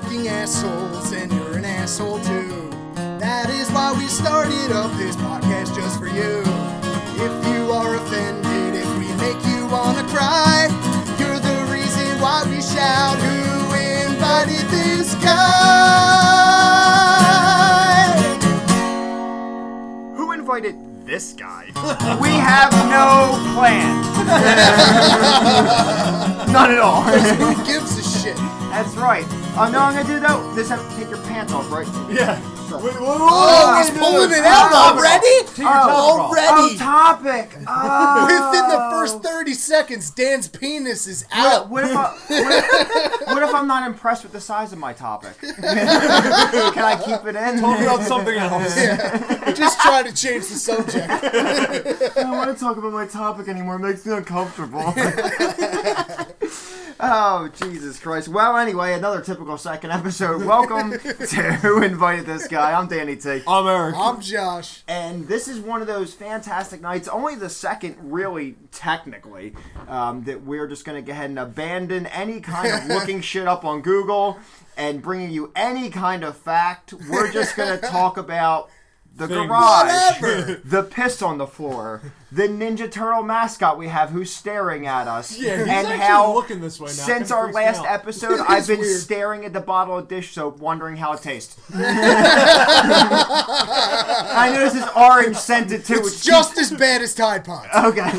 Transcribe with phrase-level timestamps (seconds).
[0.00, 2.70] fucking assholes, and you're an asshole too.
[3.20, 6.40] That is why we started up this podcast just for you.
[7.20, 10.68] If you are offended, if we make you wanna cry,
[11.20, 13.74] you're the reason why we shout, Who
[14.08, 15.42] invited this guy?
[20.16, 20.74] Who invited
[21.04, 21.66] this guy?
[22.18, 24.00] we have no plan.
[26.50, 27.02] Not at all.
[27.02, 28.36] Who gives a shit?
[28.72, 29.26] That's right.
[29.54, 30.54] Uh, no, I'm gonna do that.
[30.56, 31.86] This have to take your pants off, right?
[32.10, 32.40] Yeah.
[32.72, 35.46] Wait, wait, wait, Oh, he's pulling it out Oh, already?
[35.48, 35.68] Take your.
[35.68, 36.74] Already!
[36.74, 37.50] Oh, topic.
[37.68, 38.24] Oh.
[38.24, 41.68] Within the first 30 seconds, Dan's penis is out.
[41.68, 44.92] What if, I, what, if, what if I'm not impressed with the size of my
[44.94, 45.38] topic?
[45.40, 47.60] Can I keep it in?
[47.60, 48.74] Talk about something else.
[49.56, 51.08] Just try to change the subject.
[51.10, 53.76] I don't want to talk about my topic anymore.
[53.76, 54.94] It makes me uncomfortable.
[57.02, 58.28] Oh, Jesus Christ.
[58.28, 60.44] Well, anyway, another typical second episode.
[60.44, 62.72] Welcome to Who Invited This Guy.
[62.72, 63.42] I'm Danny T.
[63.46, 63.94] I'm Eric.
[63.96, 64.82] I'm Josh.
[64.86, 69.54] And this is one of those fantastic nights, only the second, really, technically,
[69.88, 73.48] um, that we're just going to go ahead and abandon any kind of looking shit
[73.48, 74.38] up on Google
[74.76, 76.94] and bringing you any kind of fact.
[77.10, 78.70] We're just going to talk about
[79.14, 79.46] the Things.
[79.46, 80.60] garage, Whatever.
[80.64, 82.00] the piss on the floor,
[82.34, 86.32] the Ninja Turtle mascot we have who's staring at us, Yeah, he's and actually how
[86.32, 86.92] looking this way now.
[86.92, 89.00] since our last episode, I've been weird.
[89.00, 91.56] staring at the bottle of dish soap, wondering how it tastes.
[91.74, 91.82] I
[94.54, 95.96] noticed this orange scented too.
[95.98, 97.68] It's just as bad as Tide Pods.
[97.74, 98.10] Okay.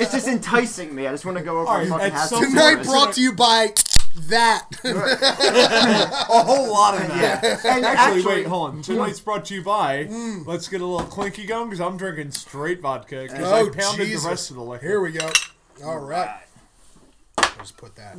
[0.00, 1.06] it's just enticing me.
[1.06, 3.12] I just want to go over All and right, fucking at have some Tonight brought
[3.14, 3.68] to you by
[4.28, 4.66] that.
[4.84, 7.64] a whole lot of that.
[7.64, 8.82] And Actually, wait, hold on.
[8.82, 10.04] Tonight's brought to you by.
[10.46, 14.06] Let's get a little clinky going because I'm drinking straight vodka because oh, I pounded
[14.06, 14.24] Jesus.
[14.24, 14.86] the rest of the liquor.
[14.86, 15.30] Here we go.
[15.84, 16.40] All right.
[17.58, 18.16] Just put that.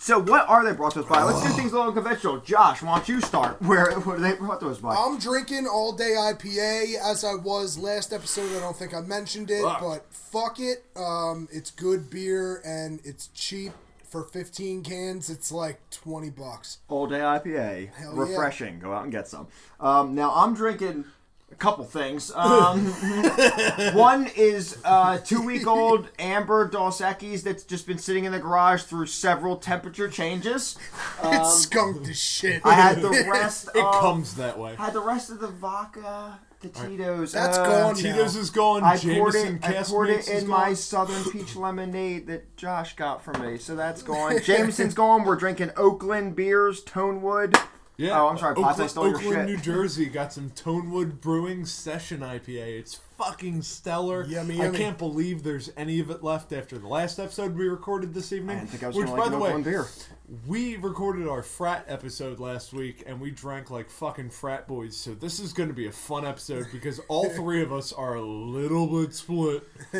[0.00, 1.22] So what are they brought to us by?
[1.22, 2.38] Let's do things a little conventional.
[2.38, 3.60] Josh, why don't you start?
[3.62, 4.94] Where what are they brought to us by?
[4.94, 8.56] I'm drinking all day IPA as I was last episode.
[8.56, 9.80] I don't think I mentioned it, Fuck.
[9.80, 10.84] but fuck it.
[10.96, 13.72] Um, it's good beer and it's cheap.
[14.10, 16.78] For 15 cans, it's like 20 bucks.
[16.88, 17.92] All day IPA.
[17.92, 18.20] Hell yeah.
[18.20, 18.78] Refreshing.
[18.78, 19.48] Go out and get some.
[19.80, 21.04] Um, now I'm drinking
[21.50, 22.30] a couple things.
[22.34, 22.86] Um,
[23.94, 28.38] one is uh, two week old Amber Dos Equis that's just been sitting in the
[28.38, 30.76] garage through several temperature changes.
[31.24, 32.64] it skunked as shit.
[32.64, 33.68] Um, I had the rest.
[33.74, 34.74] It of, comes that way.
[34.78, 37.32] I had the rest of the vodka, the Tito's.
[37.32, 38.00] That's uh, gone now.
[38.00, 38.82] Tito's is gone.
[38.82, 39.64] I poured Jameson it.
[39.64, 40.74] I poured it Mix is in my.
[40.74, 44.40] Southern Peach Lemonade that Josh got for me, so that's gone.
[44.42, 45.24] Jameson's gone.
[45.24, 47.60] We're drinking Oaklyn beers, Tonewood.
[47.96, 48.20] Yeah.
[48.20, 49.46] Oh, I'm sorry, Pots, I Oaklyn, stole your Oaklyn, shit.
[49.46, 52.78] New Jersey got some Tonewood Brewing Session IPA.
[52.78, 54.24] It's fucking stellar.
[54.24, 58.14] Yummy, I can't believe there's any of it left after the last episode we recorded
[58.14, 58.56] this evening.
[58.56, 59.86] I didn't think I was which, gonna like by the way, beer.
[60.46, 64.94] We recorded our frat episode last week and we drank like fucking frat boys.
[64.94, 68.16] So this is going to be a fun episode because all three of us are
[68.16, 69.62] a little bit split.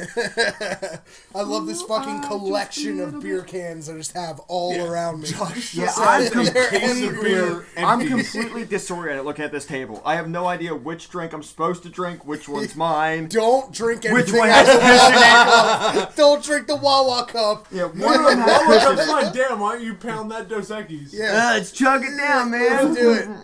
[1.34, 5.30] I love this fucking collection of beer cans I just have all around me.
[5.72, 7.66] Yeah, I'm, com- Case of beer.
[7.78, 10.02] I'm completely disoriented looking at this table.
[10.04, 13.28] I have no idea which drink I'm supposed to drink, which one's mine.
[13.28, 15.16] Don't drink anything Which one out has of the piss in it?
[15.16, 16.16] Wawa cup.
[16.16, 17.66] Don't drink the Wawa cup.
[17.72, 19.24] Yeah, one of them has piss look, in I'm it.
[19.24, 19.34] fine.
[19.34, 21.12] Damn, why don't you pound that Dos Equis?
[21.12, 21.26] Yeah.
[21.50, 22.84] Uh, let's chug it down, man.
[22.94, 23.28] Let's do it.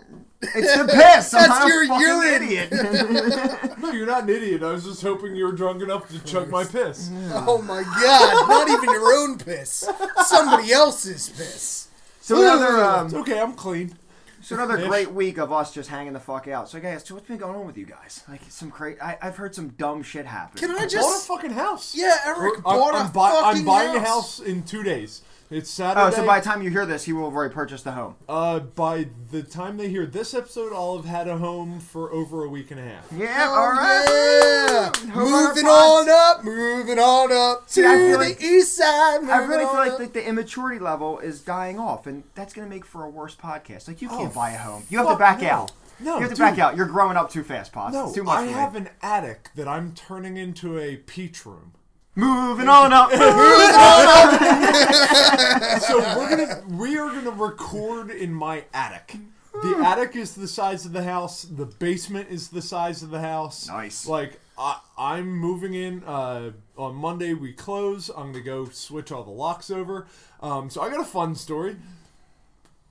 [0.55, 1.33] It's the piss.
[1.33, 2.43] I'm That's not a your fucking urine.
[2.43, 3.79] idiot.
[3.79, 4.63] No, you're not an idiot.
[4.63, 7.11] I was just hoping you were drunk enough to chug my piss.
[7.33, 9.89] Oh my god, not even your own piss.
[10.27, 11.89] Somebody else's piss.
[12.21, 13.95] So another It's um, okay, I'm clean.
[14.43, 14.87] so another Ish.
[14.89, 16.69] great week of us just hanging the fuck out.
[16.69, 18.23] So guys, so what's been going on with you guys?
[18.29, 19.01] Like some great.
[19.03, 20.59] I, I've heard some dumb shit happen.
[20.59, 21.95] Can I just Bought a fucking house.
[21.97, 24.39] Yeah, Eric We're- bought I'm, a I'm, buy- fucking I'm buying a house.
[24.39, 25.23] house in two days.
[25.51, 26.07] It's Saturday.
[26.07, 28.17] Oh, so by the time you hear this, he will have already purchased the home.
[28.29, 32.45] uh, by the time they hear this episode, I'll have had a home for over
[32.45, 33.07] a week and a half.
[33.15, 34.91] Yeah, Oh, all right.
[35.05, 35.15] yeah.
[35.15, 39.25] Moving on up, moving on up See, to I the like- east side.
[39.25, 42.67] I really feel on like the, the immaturity level is dying off, and that's going
[42.69, 43.87] to make for a worse podcast.
[43.87, 44.85] Like you can't Oh, buy a home.
[44.89, 45.49] You have to back no.
[45.49, 45.73] out.
[46.01, 46.39] No, you have to dude.
[46.39, 46.77] back out.
[46.77, 47.93] You're growing up too fast, Pots.
[47.95, 48.39] No, it's too much.
[48.39, 48.53] I for me.
[48.55, 51.73] have an attic that I'm turning into a peach room.
[52.17, 53.11] Moving on up.
[55.83, 59.17] So we're gonna we are gonna record in my attic.
[59.63, 61.43] The attic is the size of the house.
[61.43, 63.69] The basement is the size of the house.
[63.69, 64.07] Nice.
[64.07, 67.35] Like I, I'm moving in uh, on Monday.
[67.35, 68.09] We close.
[68.09, 70.07] I'm gonna go switch all the locks over.
[70.41, 71.77] Um, so I got a fun story.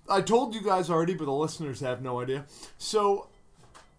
[0.10, 2.46] I told you guys already, but the listeners have no idea.
[2.78, 3.28] So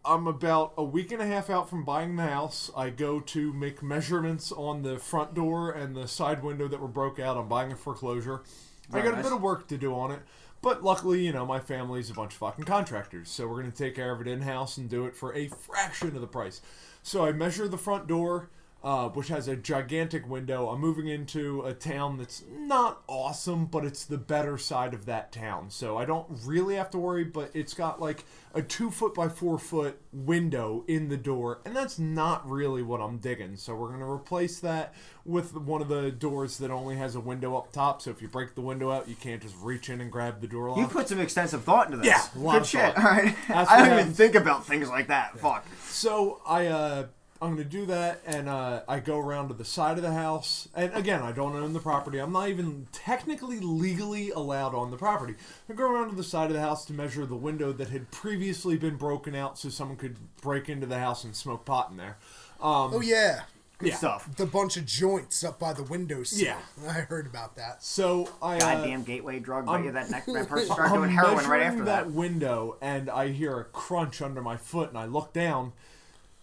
[0.07, 2.71] I'm about a week and a half out from buying the house.
[2.77, 6.89] I go to make measurements on the front door and the side window that were
[6.89, 7.39] broke out.
[7.39, 8.43] I'm buying a foreclosure.
[8.91, 10.21] I Very got a bit of work to do on it.
[10.61, 13.95] But luckily, you know, my family's a bunch of fucking contractors, so we're gonna take
[13.95, 16.61] care of it in house and do it for a fraction of the price.
[17.03, 18.51] So I measure the front door,
[18.85, 20.69] uh, which has a gigantic window.
[20.69, 25.33] I'm moving into a town that's not awesome, but it's the better side of that
[25.33, 25.71] town.
[25.71, 29.31] So I don't really have to worry, but it's got like a two foot by
[29.31, 33.57] four foot window in the door, and that's not really what I'm digging.
[33.57, 34.93] So we're gonna replace that
[35.25, 38.03] with one of the doors that only has a window up top.
[38.03, 40.47] So if you break the window out, you can't just reach in and grab the
[40.47, 40.79] door lock.
[40.79, 42.07] You put some extensive thought into this.
[42.07, 42.23] Yeah,
[42.59, 42.99] Good shit.
[42.99, 43.35] All right.
[43.49, 45.39] I don't even think about things like that.
[45.39, 45.65] Fuck.
[45.89, 47.07] So I uh
[47.45, 50.69] I'm gonna do that and uh I go around to the side of the house
[50.75, 52.19] and again I don't own the property.
[52.19, 55.35] I'm not even technically legally allowed on the property.
[55.69, 58.11] I go around to the side of the house to measure the window that had
[58.11, 61.97] previously been broken out so someone could break into the house and smoke pot in
[61.97, 62.17] there.
[62.61, 63.43] Um Oh yeah,
[63.79, 63.97] Good Yeah.
[63.97, 64.37] stuff.
[64.37, 66.41] the bunch of joints up by the windows.
[66.41, 66.59] Yeah.
[66.89, 67.83] I heard about that.
[67.83, 69.67] so I uh, Goddamn gateway drug.
[69.67, 72.05] But I'm- that next that person started I'm doing heroin right after that.
[72.07, 72.11] that.
[72.13, 75.73] window, and I hear a crunch under my foot, and I look down.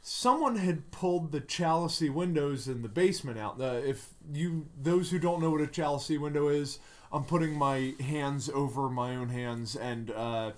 [0.01, 3.59] Someone had pulled the Jalousie windows in the basement out.
[3.59, 6.79] The, if you, those who don't know what a Jalousie window is,
[7.11, 10.51] I'm putting my hands over my own hands, and uh,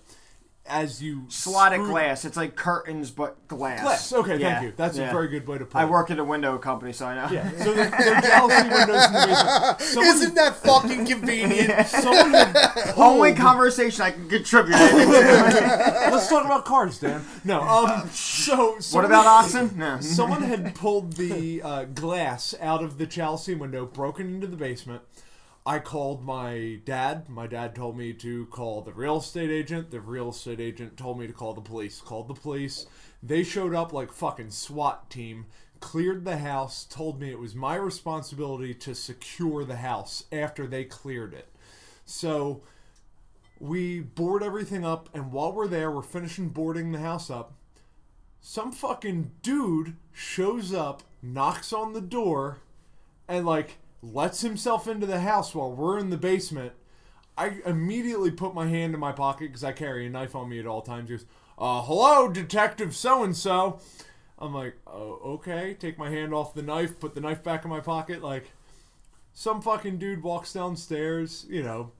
[0.66, 2.24] as you Slotted screw- glass.
[2.24, 3.82] It's like curtains, but glass.
[3.82, 4.14] glass.
[4.14, 4.74] Okay, Yeah, thank you.
[4.78, 5.10] That's yeah.
[5.10, 5.90] a very good way to put I it.
[5.90, 7.28] work at a window company, so I know.
[7.34, 7.50] Yeah.
[7.64, 9.82] So the, they're Jalousie windows in the basement.
[9.82, 11.88] Someone, Isn't that fucking convenient?
[11.88, 14.76] someone had Only conversation I can contribute.
[14.78, 17.26] Let's talk about cars, Dan.
[17.44, 17.62] No.
[17.62, 18.10] Um.
[18.12, 18.74] So.
[18.74, 19.78] what someone- about oxen?
[19.78, 20.00] No.
[20.00, 25.02] Someone had pulled the uh, glass out of the jalousie window, broken into the basement.
[25.66, 27.30] I called my dad.
[27.30, 29.92] My dad told me to call the real estate agent.
[29.92, 32.02] The real estate agent told me to call the police.
[32.02, 32.86] Called the police.
[33.22, 35.46] They showed up like fucking SWAT team,
[35.80, 40.84] cleared the house, told me it was my responsibility to secure the house after they
[40.84, 41.48] cleared it.
[42.06, 42.64] So
[43.60, 47.54] we board everything up, and while we're there, we're finishing boarding the house up
[48.46, 52.60] some fucking dude shows up, knocks on the door,
[53.26, 56.74] and like lets himself into the house while we're in the basement.
[57.38, 60.60] I immediately put my hand in my pocket because I carry a knife on me
[60.60, 61.10] at all times.
[61.10, 61.26] He goes,
[61.58, 63.80] uh, hello, Detective So and so.
[64.38, 65.74] I'm like, oh, okay.
[65.74, 68.22] Take my hand off the knife, put the knife back in my pocket.
[68.22, 68.52] Like,
[69.34, 71.92] some fucking dude walks downstairs, you know,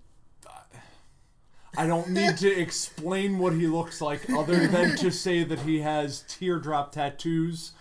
[1.76, 5.80] I don't need to explain what he looks like other than to say that he
[5.80, 7.72] has teardrop tattoos.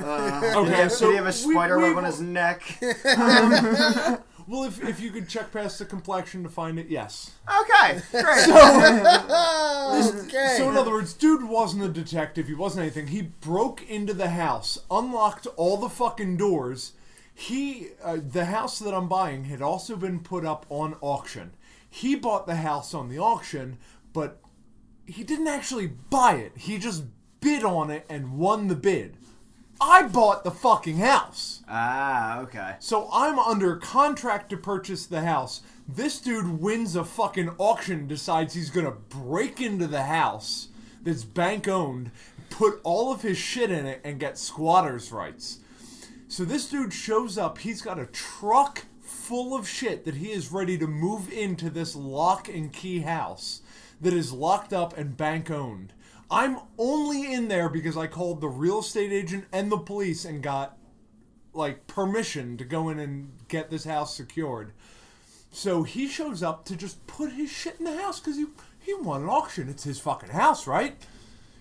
[0.00, 2.04] Uh, Okay, did, he have, so did he have a we- spider web we've- on
[2.04, 2.62] his neck?
[4.46, 7.30] Well, if, if you could check past the complexion to find it, yes.
[7.48, 8.48] Okay, great.
[8.50, 10.54] okay.
[10.58, 12.46] So, in other words, dude wasn't a detective.
[12.48, 13.06] He wasn't anything.
[13.06, 16.92] He broke into the house, unlocked all the fucking doors.
[17.32, 21.52] He, uh, the house that I'm buying had also been put up on auction.
[21.88, 23.78] He bought the house on the auction,
[24.12, 24.40] but
[25.06, 26.52] he didn't actually buy it.
[26.58, 27.04] He just
[27.40, 29.16] bid on it and won the bid.
[29.80, 31.62] I bought the fucking house.
[31.68, 32.76] ah, okay.
[32.78, 35.62] So I'm under contract to purchase the house.
[35.88, 40.68] This dude wins a fucking auction, decides he's gonna break into the house
[41.02, 42.10] that's bank owned,
[42.50, 45.58] put all of his shit in it, and get squatters' rights.
[46.28, 50.52] So this dude shows up, he's got a truck full of shit that he is
[50.52, 53.62] ready to move into this lock and key house
[54.00, 55.93] that is locked up and bank owned.
[56.30, 60.42] I'm only in there because I called the real estate agent and the police and
[60.42, 60.76] got
[61.52, 64.72] like permission to go in and get this house secured.
[65.52, 68.46] So he shows up to just put his shit in the house because he
[68.80, 69.68] he won an auction.
[69.68, 70.96] It's his fucking house, right?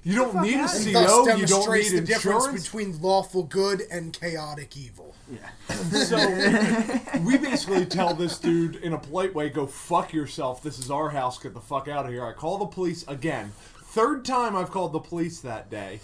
[0.04, 0.92] You don't need a and CO.
[0.92, 5.16] thus You don't demonstrates need the difference between lawful good and chaotic evil.
[5.32, 5.76] Yeah.
[5.76, 6.18] so
[7.24, 10.62] we basically tell this dude in a polite way, "Go fuck yourself.
[10.62, 11.40] This is our house.
[11.40, 13.54] Get the fuck out of here." I call the police again.
[13.94, 16.00] Third time I've called the police that day.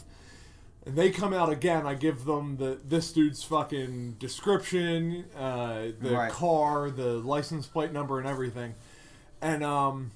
[0.85, 1.87] And they come out again.
[1.87, 6.31] I give them the this dude's fucking description, uh, the Right.
[6.31, 8.75] car, the license plate number, and everything.
[9.41, 10.11] And um,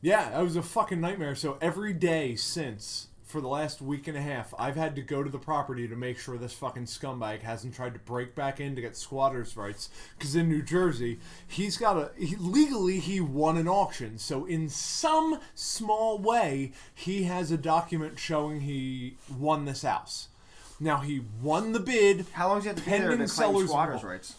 [0.00, 1.34] yeah, that was a fucking nightmare.
[1.34, 5.22] So every day since, for the last week and a half, I've had to go
[5.22, 8.74] to the property to make sure this fucking scumbag hasn't tried to break back in
[8.74, 9.90] to get squatters' rights.
[10.16, 14.16] Because in New Jersey, he's got a he, legally he won an auction.
[14.16, 20.28] So in some small way, he has a document showing he won this house.
[20.80, 22.24] Now he won the bid.
[22.32, 24.36] How long does he have to be there Pending to claim squatters' rights?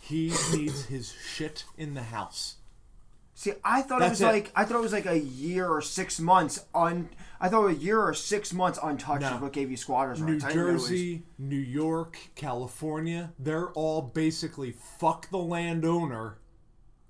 [0.00, 2.56] He needs his shit in the house.
[3.36, 4.32] See, I thought That's it was it.
[4.32, 7.08] like I thought it was like a year or six months on.
[7.40, 9.34] I thought a year or six months untouched No.
[9.34, 10.44] is what gave you squatters' New rights.
[10.44, 16.38] I didn't realize- Jersey, New York, California, they're all basically fuck the landowner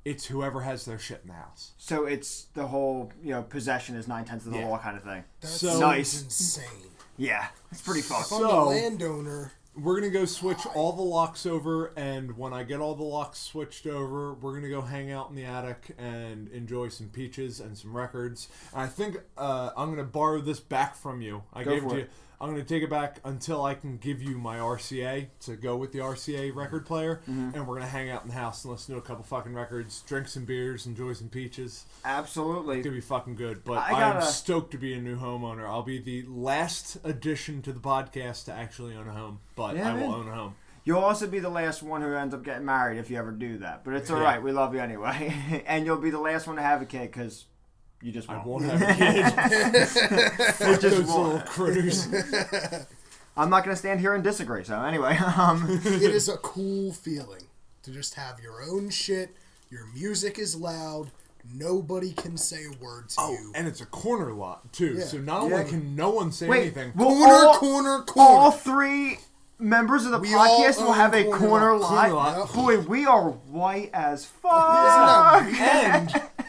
[0.06, 1.72] It's whoever has their shit in the house.
[1.78, 4.68] So it's the whole you know possession is nine tenths of the Yeah.
[4.68, 5.24] law kind of thing.
[5.40, 6.22] That So- sounds Nice.
[6.22, 6.90] insane.
[7.16, 8.26] Yeah, it's pretty fucked.
[8.26, 12.52] If I'm So- a landowner, We're gonna go switch all the locks over, and when
[12.52, 15.94] I get all the locks switched over, we're gonna go hang out in the attic
[15.98, 18.48] and enjoy some peaches and some records.
[18.72, 21.42] And I think uh, I'm gonna borrow this back from you.
[21.52, 22.06] I Go gave it to you.
[22.40, 25.92] I'm gonna take it back until I can give you my RCA to go with
[25.92, 27.50] the RCA record player, Mm-hmm.
[27.54, 30.02] and we're gonna hang out in the house and listen to a couple fucking records,
[30.06, 31.86] drink some beers, enjoy some peaches.
[32.04, 32.78] Absolutely.
[32.78, 33.64] It's gonna be fucking good.
[33.64, 35.66] But I I am stoked to be a new homeowner.
[35.68, 39.90] I'll be the last addition to the podcast to actually own a home, but Yeah,
[39.90, 40.10] I will man.
[40.20, 40.54] own a home.
[40.86, 43.56] You'll also be the last one who ends up getting married if you ever do
[43.58, 43.84] that.
[43.84, 44.24] But it's all Yeah.
[44.24, 44.42] right.
[44.42, 47.46] We love you anyway, and you'll be the last one to have a kid because
[48.04, 48.46] you just I won't.
[48.46, 49.24] won't have a kid.
[50.68, 51.32] You just Those won't.
[51.32, 52.06] little critters.
[53.36, 54.62] I'm not going to stand here and disagree.
[54.64, 57.42] So anyway, um, it is a cool feeling
[57.82, 59.30] to just have your own shit.
[59.70, 61.10] Your music is loud.
[61.52, 63.52] Nobody can say a word to Oh, you.
[63.54, 64.94] and it's a corner lot too.
[64.98, 65.04] Yeah.
[65.04, 66.92] So not only can no one say wait, anything.
[66.94, 69.18] will Corner, all, corner, all three
[69.58, 72.10] members of the We podcast will have a corner corner, lot.
[72.12, 72.34] lot.
[72.34, 72.54] Corner lot.
[72.54, 75.42] Boy, we are white as Isn't fuck.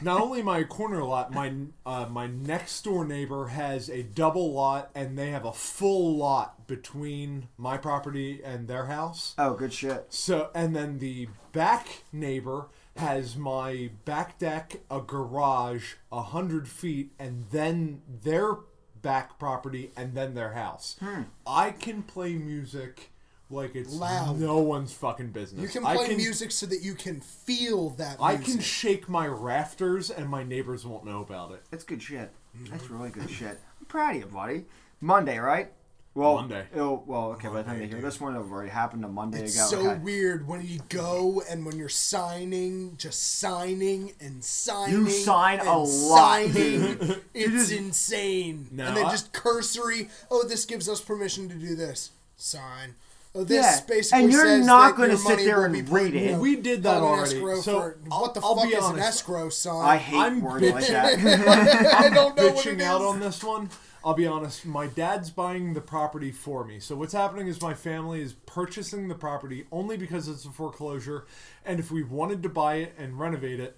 [0.05, 1.51] Not only my corner lot, my
[1.85, 6.67] uh, my next door neighbor has a double lot, and they have a full lot
[6.67, 9.33] between my property and their house.
[9.37, 10.05] Oh, good shit.
[10.09, 17.11] So, and then the back neighbor has my back deck, a garage, a hundred feet,
[17.19, 18.57] and then their
[19.01, 20.97] back property, and then their house.
[20.99, 21.23] Hmm.
[21.45, 23.11] I can play music
[23.49, 24.39] like it's Loud.
[24.39, 25.61] no one's fucking business.
[25.61, 28.53] You can I play music so that you can feel that I music.
[28.53, 31.63] can shake my rafters, and my neighbors won't know about it.
[31.71, 32.31] That's good shit.
[32.69, 33.59] That's really good shit.
[33.79, 34.65] I'm proud of you, buddy.
[35.01, 35.71] Monday, right?
[36.15, 36.65] Well, Monday.
[36.73, 37.49] It'll, well, okay.
[37.49, 38.05] by the time they hear dude.
[38.05, 39.65] this one, it'll already happened a Monday It's ago.
[39.65, 39.99] so okay.
[39.99, 44.93] weird when you go and when you're signing, just signing and signing.
[44.95, 46.45] You sign and a lot.
[46.45, 47.15] Signing.
[47.33, 48.69] it's just- insane.
[48.71, 50.07] No, and then just cursory.
[50.31, 52.11] Oh, this gives us permission to do this.
[52.37, 52.95] Sign.
[53.37, 56.39] Oh, this Yeah, basically and you're says not gonna sit there and be read it.
[56.39, 58.85] We did that held already, escrow so for- I'll- what the I'll fuck be is
[58.85, 59.85] an escrow sign?
[59.85, 61.19] I hate I'm words like that.
[61.99, 63.69] I don't know what it bitching out on this one.
[64.05, 64.65] I'll be honest.
[64.65, 66.79] My dad's buying the property for me.
[66.79, 71.25] So what's happening is my family is purchasing the property only because it's a foreclosure,
[71.65, 73.75] and if we wanted to buy it and renovate it,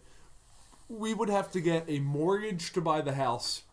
[0.90, 3.64] we would have to get a mortgage to buy the house,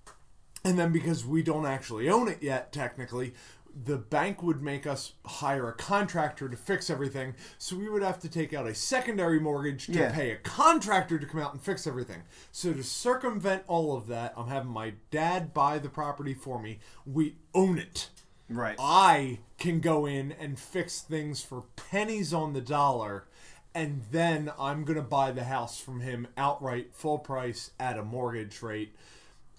[0.64, 3.34] and then because we don't actually own it yet, technically.
[3.76, 8.20] The bank would make us hire a contractor to fix everything, so we would have
[8.20, 10.12] to take out a secondary mortgage to Yeah.
[10.12, 12.22] pay a contractor to come out and fix everything.
[12.52, 16.78] So to circumvent all of that, I'm having my dad buy the property for me.
[17.04, 18.10] We own it.
[18.48, 18.76] right.
[18.78, 23.26] I can go in and fix things for pennies on the dollar,
[23.74, 28.60] and then I'm gonna buy the house from him outright, full price at a mortgage
[28.62, 28.94] rate,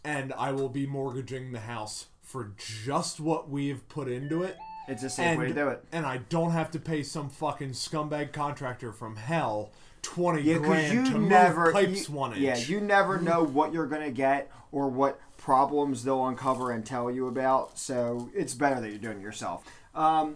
[0.04, 2.52] and I will be mortgaging the house for
[2.86, 4.58] just what we have put into it.
[4.90, 5.82] It's a safe And, way to do it.
[5.94, 10.94] and I don't have to pay some fucking scumbag contractor from hell twenty Yeah, grand
[10.94, 12.42] you to never move pipes you- one inch.
[12.42, 17.10] Yeah, you never know what you're gonna get or what problems they'll uncover and tell
[17.10, 17.80] you about.
[17.80, 19.64] So it's better that you're doing it yourself.
[19.96, 20.36] Um,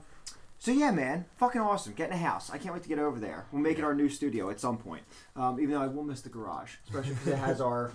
[0.58, 1.94] so yeah, man, fucking awesome.
[1.94, 2.50] Getting a house.
[2.50, 3.46] I can't wait to get over there.
[3.52, 5.04] We'll make it our new studio at some point.
[5.36, 7.92] Um, even though I will miss the garage, especially because it has our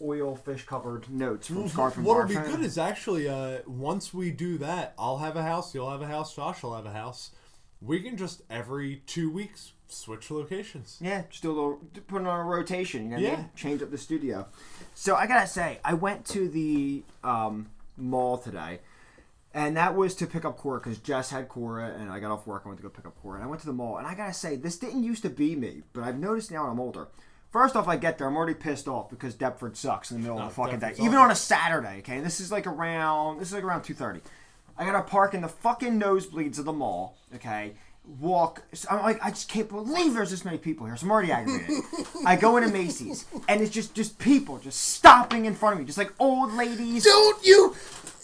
[0.00, 4.30] oil fish covered notes from Scarf and What'll be good is actually uh, once we
[4.30, 7.30] do that, I'll have a house, you'll have a house, Josh will have a house.
[7.80, 10.98] We can just every two weeks switch locations.
[11.00, 13.04] Yeah, just do a little, put it on a rotation.
[13.04, 13.36] You know, what I Yeah.
[13.36, 13.50] mean?
[13.56, 14.46] change up the studio.
[14.94, 18.80] So I gotta say, I went to the um, mall today,
[19.54, 22.46] and that was to pick up Cora because Jess had Cora, and I got off
[22.46, 22.62] work.
[22.64, 24.14] I went to go pick up Cora, and I went to the mall, and I
[24.14, 27.08] gotta say, this didn't used to be me, but I've noticed now when I'm older.
[27.50, 30.36] First off, I get there, I'm already pissed off because Deptford sucks in the middle
[30.38, 31.24] No, of the fucking day, Deptford's even awful.
[31.24, 31.98] on a Saturday.
[32.00, 34.20] Okay, this is like around this is like around two thirty.
[34.76, 37.16] I gotta park in the fucking nosebleeds of the mall.
[37.34, 37.72] Okay,
[38.20, 38.62] walk.
[38.90, 40.96] I'm like, I just can't believe there's this many people here.
[40.96, 41.82] So I'm already aggravated.
[42.26, 45.86] I go into Macy's, and it's just just people just stopping in front of me,
[45.86, 47.04] just like old ladies.
[47.04, 47.74] Don't you?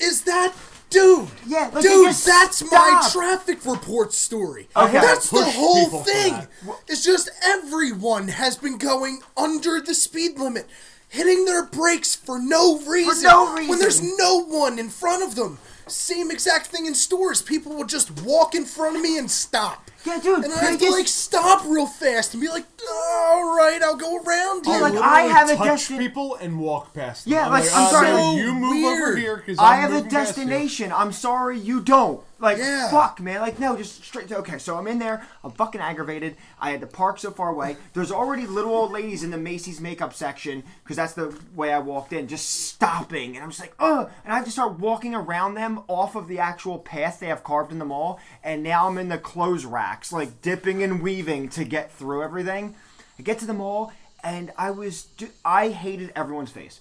[0.00, 0.52] Is that
[0.94, 1.28] dude?
[1.46, 4.68] Yeah, like dude, just that's my traffic report story.
[4.76, 4.92] Okay.
[4.92, 6.46] That's the whole thing.
[6.88, 10.66] It's just everyone has been going under the speed limit,
[11.08, 13.14] hitting their brakes for no reason.
[13.14, 13.68] For no reason.
[13.68, 15.58] When there's no one in front of them.
[15.86, 17.42] Same exact thing in stores.
[17.42, 19.83] People will just walk in front of me and stop.
[20.04, 20.44] Yeah, dude.
[20.44, 23.96] And I they have to like stop real fast and be like, all right, I'll
[23.96, 24.72] go around you.
[24.72, 27.32] Oh, like, I have a touch destin- people and walk past them.
[27.32, 28.08] Yeah, I'm like, I'm uh, sorry.
[28.08, 30.92] So you move over here because I have a destination.
[30.92, 32.20] I'm sorry, you don't.
[32.44, 32.90] Like, Yeah.
[32.90, 33.40] fuck, man.
[33.40, 34.30] Like, no, just straight.
[34.30, 35.26] Okay, so I'm in there.
[35.42, 36.36] I'm fucking aggravated.
[36.60, 37.76] I had to park so far away.
[37.92, 41.78] There's already little old ladies in the Macy's makeup section because that's the way I
[41.78, 43.34] walked in, just stopping.
[43.34, 46.28] And I'm just like, oh, And I have to start walking around them off of
[46.28, 48.20] the actual path they have carved in the mall.
[48.42, 52.74] And now I'm in the clothes racks, like dipping and weaving to get through everything.
[53.18, 55.08] I get to the mall, and I was,
[55.44, 56.80] I hated everyone's face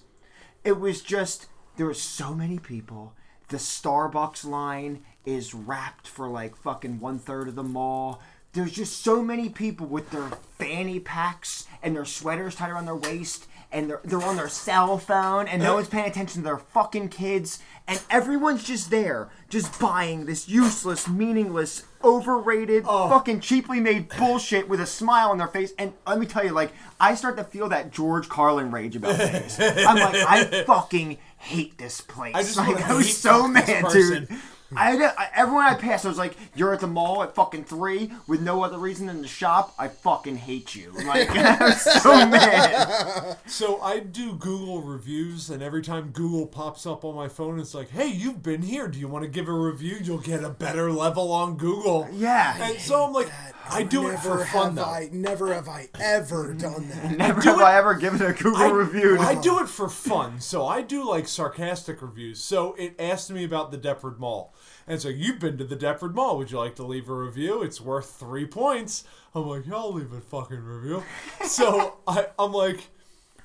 [0.64, 3.12] it was just there were so many people.
[3.48, 8.20] The Starbucks line is wrapped for like fucking one third of the mall.
[8.52, 12.94] There's just so many people with their fanny packs and their sweaters tied around their
[12.94, 15.74] waist and they're, they're on their cell phone and no uh.
[15.74, 21.08] one's paying attention to their fucking kids and everyone's just there just buying this useless
[21.08, 23.08] meaningless overrated oh.
[23.08, 25.72] fucking cheaply made bullshit with a smile on their face.
[25.78, 29.16] And let me tell you like i start to feel that george carlin rage about
[29.16, 29.58] things.
[29.58, 32.34] I'm like i fucking hate this place.
[32.34, 34.28] I just like, i was so mad dude
[34.76, 38.12] I, I everyone I passed, I was like, "You're at the mall at fucking three
[38.26, 39.74] with no other reason than the shop.
[39.78, 43.38] I fucking hate you." Like I was so mad.
[43.46, 47.74] So I do Google reviews, and every time Google pops up on my phone, it's
[47.74, 48.88] like, "Hey, you've been here.
[48.88, 49.96] Do you want to give a review?
[50.02, 52.56] You'll get a better level on Google." Yeah.
[52.60, 53.30] And so I'm like,
[53.70, 54.84] I do it for never fun have though.
[54.84, 57.10] I, never have I ever done that.
[57.18, 59.18] Never do have it- I ever given a Google I, review.
[59.18, 62.42] I do it for fun, so I do like sarcastic reviews.
[62.42, 64.54] So it asked me about the Deptford Mall,
[64.86, 66.36] and so you've been to the Deptford Mall.
[66.38, 67.62] Would you like to leave a review?
[67.62, 69.04] It's worth three points.
[69.34, 71.02] I'm like, yeah, I'll leave a fucking review.
[71.46, 72.88] So I, I'm like,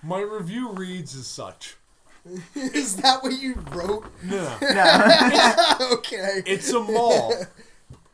[0.03, 1.75] my review reads as such.
[2.55, 4.05] Is that what you wrote?
[4.23, 4.57] No.
[4.61, 6.43] No, okay.
[6.45, 7.33] it's a mall.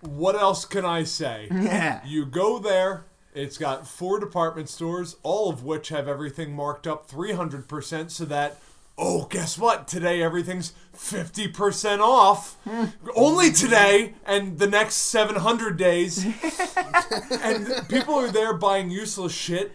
[0.05, 1.47] What else can I say?
[1.65, 2.01] Yeah.
[2.05, 3.05] You go there.
[3.33, 8.59] It's got four department stores, all of which have everything marked up 300% so that,
[8.97, 9.88] oh, guess what?
[9.88, 12.55] Today everything's 50% off.
[12.63, 12.85] Hmm.
[13.15, 16.24] Only today and the next 700 days.
[17.41, 19.74] and people are there buying useless shit.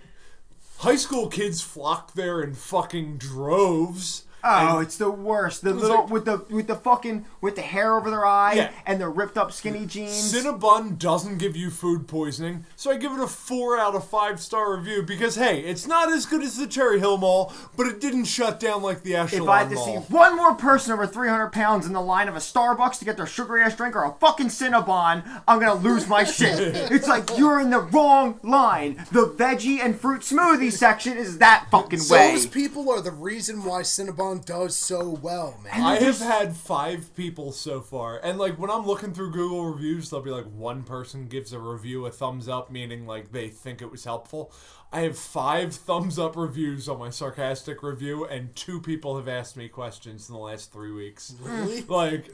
[0.78, 4.24] High school kids flock there in fucking droves.
[4.44, 5.62] Oh, it's the worst.
[5.62, 8.70] The little like- with the with the fucking with the hair over their eye Yeah.
[8.86, 10.10] and the ripped up skinny jeans.
[10.32, 14.40] Cinnabon doesn't give you food poisoning, so I give it a 4 out of 5
[14.40, 18.00] star review because, hey, it's not as good as the Cherry Hill Mall, but it
[18.00, 19.86] didn't shut down like the Echelon if I had to Mall.
[20.06, 23.16] see one more person over 300 pounds in the line of a Starbucks to get
[23.16, 26.50] their sugary ass drink or a fucking Cinnabon, I'm gonna lose my shit.
[26.90, 29.04] It's like you're in the wrong line.
[29.12, 32.32] The veggie and fruit smoothie section is that fucking way.
[32.32, 35.82] Those people are the reason why Cinnabon does so well, man.
[35.82, 40.10] I have had five people so far, and like when I'm looking through Google reviews,
[40.10, 43.82] there'll be like one person gives a review a thumbs up, meaning like they think
[43.82, 44.52] it was helpful.
[44.92, 49.56] I have five thumbs up reviews on my sarcastic review, and two people have asked
[49.56, 51.34] me questions in the last three weeks.
[51.40, 51.82] Really?
[51.88, 52.30] Like,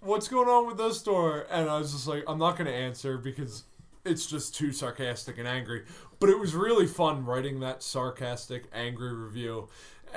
[0.00, 1.46] what's going on with this store?
[1.50, 3.64] And I was just like, I'm not going to answer because
[4.04, 5.84] it's just too sarcastic and angry.
[6.20, 9.68] But it was really fun writing that sarcastic, angry review.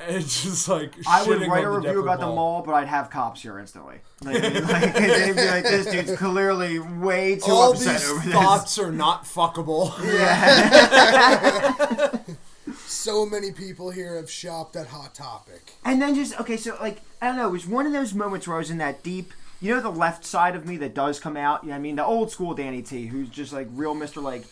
[0.07, 3.09] It's just like I would write a review Deptford about the mall, but I'd have
[3.09, 3.95] cops here instantly.
[4.21, 8.33] Like, like, they'd be like, "This dude's clearly way too All upset these over this."
[8.33, 9.91] thoughts are not fuckable.
[10.03, 12.17] Yeah.
[12.85, 15.73] So many people here have shopped at Hot Topic.
[15.85, 18.47] And then just okay, so like I don't know, it was one of those moments
[18.47, 21.19] where I was in that deep, you know, the left side of me that does
[21.19, 21.63] come out.
[21.63, 24.19] You know, what I mean, the old school Danny T, who's just like real Mister
[24.19, 24.45] like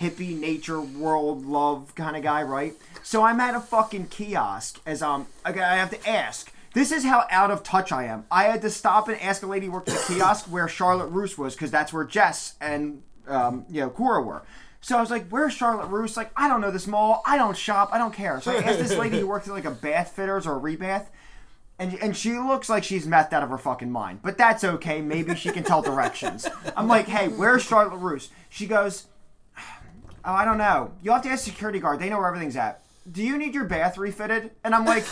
[0.00, 2.74] hippie nature world love kind of guy, right?
[3.02, 6.52] So I'm at a fucking kiosk as um, okay, I have to ask.
[6.74, 8.24] This is how out of touch I am.
[8.30, 11.08] I had to stop and ask a lady who worked at the kiosk where Charlotte
[11.08, 14.42] Russe was because that's where Jess and um, you know Cora were.
[14.80, 17.22] So I was like, "Where's Charlotte Russe?" Like, I don't know this mall.
[17.24, 17.90] I don't shop.
[17.92, 18.40] I don't care.
[18.40, 21.06] So I asked this lady who worked at like a bath fitters or a rebath,
[21.78, 24.20] and and she looks like she's methed out of her fucking mind.
[24.22, 25.00] But that's okay.
[25.00, 26.48] Maybe she can tell directions.
[26.76, 29.06] I'm like, "Hey, where's Charlotte Russe?" She goes,
[30.24, 30.92] "Oh, I don't know.
[31.02, 31.98] You'll have to ask security guard.
[32.00, 32.80] They know where everything's at."
[33.10, 34.52] Do you need your bath refitted?
[34.62, 35.02] And I'm like,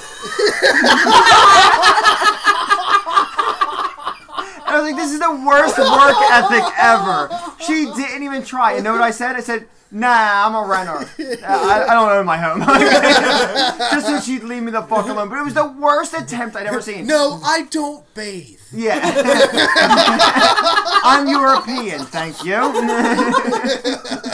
[4.80, 5.86] was like, this is the worst work
[6.30, 7.30] ethic ever.
[7.60, 8.74] She didn't even try.
[8.74, 9.36] And know what I said?
[9.36, 11.08] I said, nah, I'm a renter.
[11.46, 12.60] I, I don't own my home.
[13.92, 15.28] Just so she'd leave me the fuck alone.
[15.28, 17.06] But it was the worst attempt I'd ever seen.
[17.06, 18.58] No, I don't bathe.
[18.72, 19.00] Yeah.
[21.02, 22.52] I'm European, thank you.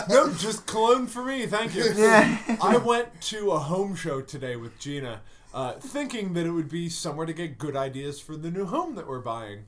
[0.09, 1.85] no, just cologne for me, thank you.
[1.97, 2.37] Yeah.
[2.63, 5.23] I went to a home show today with Gina,
[5.55, 8.95] uh, thinking that it would be somewhere to get good ideas for the new home
[8.97, 9.65] that we're buying.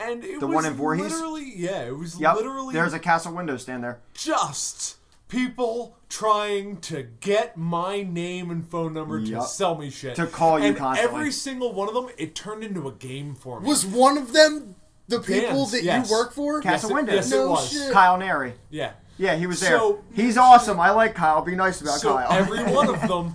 [0.00, 1.12] And it The was one in Voorhees?
[1.12, 2.36] literally yeah, it was Yep.
[2.36, 4.00] literally There's a castle window stand there.
[4.14, 4.96] just
[5.28, 9.42] people trying to get my name and phone number Yup.
[9.42, 10.16] to sell me shit.
[10.16, 11.18] To call you and constantly.
[11.20, 13.68] Every single one of them, it turned into a game for me.
[13.68, 14.74] Was one of them
[15.06, 16.10] the people Dan's, that yes.
[16.10, 16.60] you work for?
[16.60, 17.14] Castle yes, it, window.
[17.14, 17.70] Yes, No it was.
[17.72, 17.92] shit.
[17.92, 18.54] Kyle Neri.
[18.70, 18.92] Yeah.
[19.18, 19.78] Yeah, he was there.
[19.78, 20.80] So- He's awesome.
[20.80, 21.42] I like Kyle.
[21.42, 22.32] Be nice about So Kyle.
[22.32, 23.34] every one of them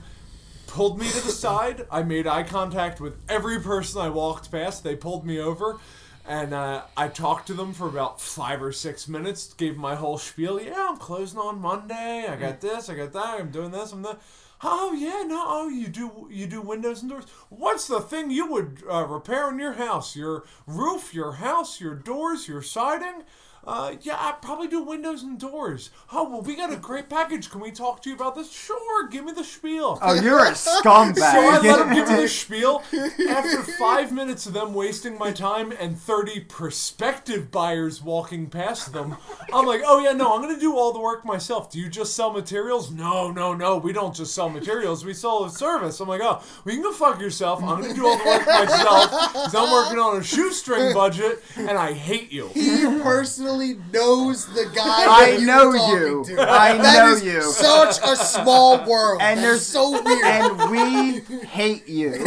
[0.67, 1.85] pulled me to the side.
[1.89, 4.83] I made eye contact with every person I walked past.
[4.83, 5.77] They pulled me over,
[6.27, 9.53] and uh, I talked to them for about five or six minutes.
[9.53, 10.61] Gave my whole spiel.
[10.61, 12.25] Yeah, I'm closing on Monday.
[12.27, 12.89] I got this.
[12.89, 13.39] I got that.
[13.39, 13.91] I'm doing this.
[13.91, 14.19] I'm that.
[14.63, 15.43] Oh yeah, no.
[15.45, 17.25] Oh, you do you do windows and doors?
[17.49, 20.15] What's the thing you would uh, repair in your house?
[20.15, 23.23] Your roof, your house, your doors, your siding?
[23.67, 25.89] Uh, yeah, I probably do windows and doors.
[26.11, 27.49] Oh, well, we got a great package.
[27.49, 28.51] Can we talk to you about this?
[28.51, 29.97] Sure, give me the spiel.
[30.01, 31.15] oh, you're a scumbag.
[31.15, 32.83] So I let him give me the spiel.
[33.29, 39.17] After five minutes of them wasting my time and 30 prospective buyers walking past them,
[39.51, 41.71] I'm like, oh yeah, no, I'm going to do all the work myself.
[41.71, 42.91] Do you just sell materials?
[42.91, 45.03] No, no, no, we don't just sell materials.
[45.03, 45.99] We sell a service.
[45.99, 47.63] I'm like, oh, well, you can go fuck yourself.
[47.63, 51.43] I'm going to do all the work myself because I'm working on a shoestring budget
[51.55, 52.49] and I hate you.
[52.53, 53.54] He personally
[53.91, 54.83] knows the guy.
[54.85, 56.23] I that you know were talking you.
[56.35, 56.41] To.
[56.51, 57.41] I That know is you.
[57.41, 59.21] Such a small world.
[59.21, 60.23] And That's there's- so weird.
[60.25, 62.11] and we hate you.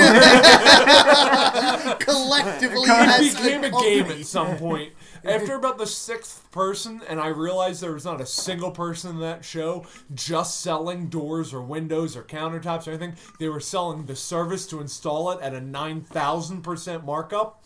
[2.01, 4.03] Collectively, it as became a company.
[4.03, 4.93] game at some point.
[5.25, 9.21] After about the sixth person, and I realized there was not a single person in
[9.21, 13.15] that show just selling doors or windows or countertops or anything.
[13.41, 17.63] They were selling the service to install it at a 9,000% markup.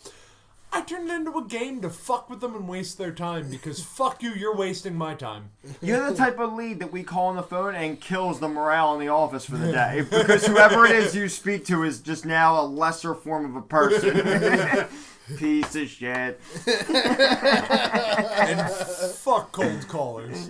[0.73, 3.83] I turned it into a game to fuck with them and waste their time because
[3.83, 5.51] fuck you, you're wasting my time.
[5.81, 8.95] You're the type of lead that we call on the phone and kills the morale
[8.95, 12.25] in the office for the day because whoever it is you speak to is just
[12.25, 14.87] now a lesser form of a person.
[15.37, 16.41] Piece of shit.
[18.27, 18.69] And
[19.13, 20.49] fuck cold callers.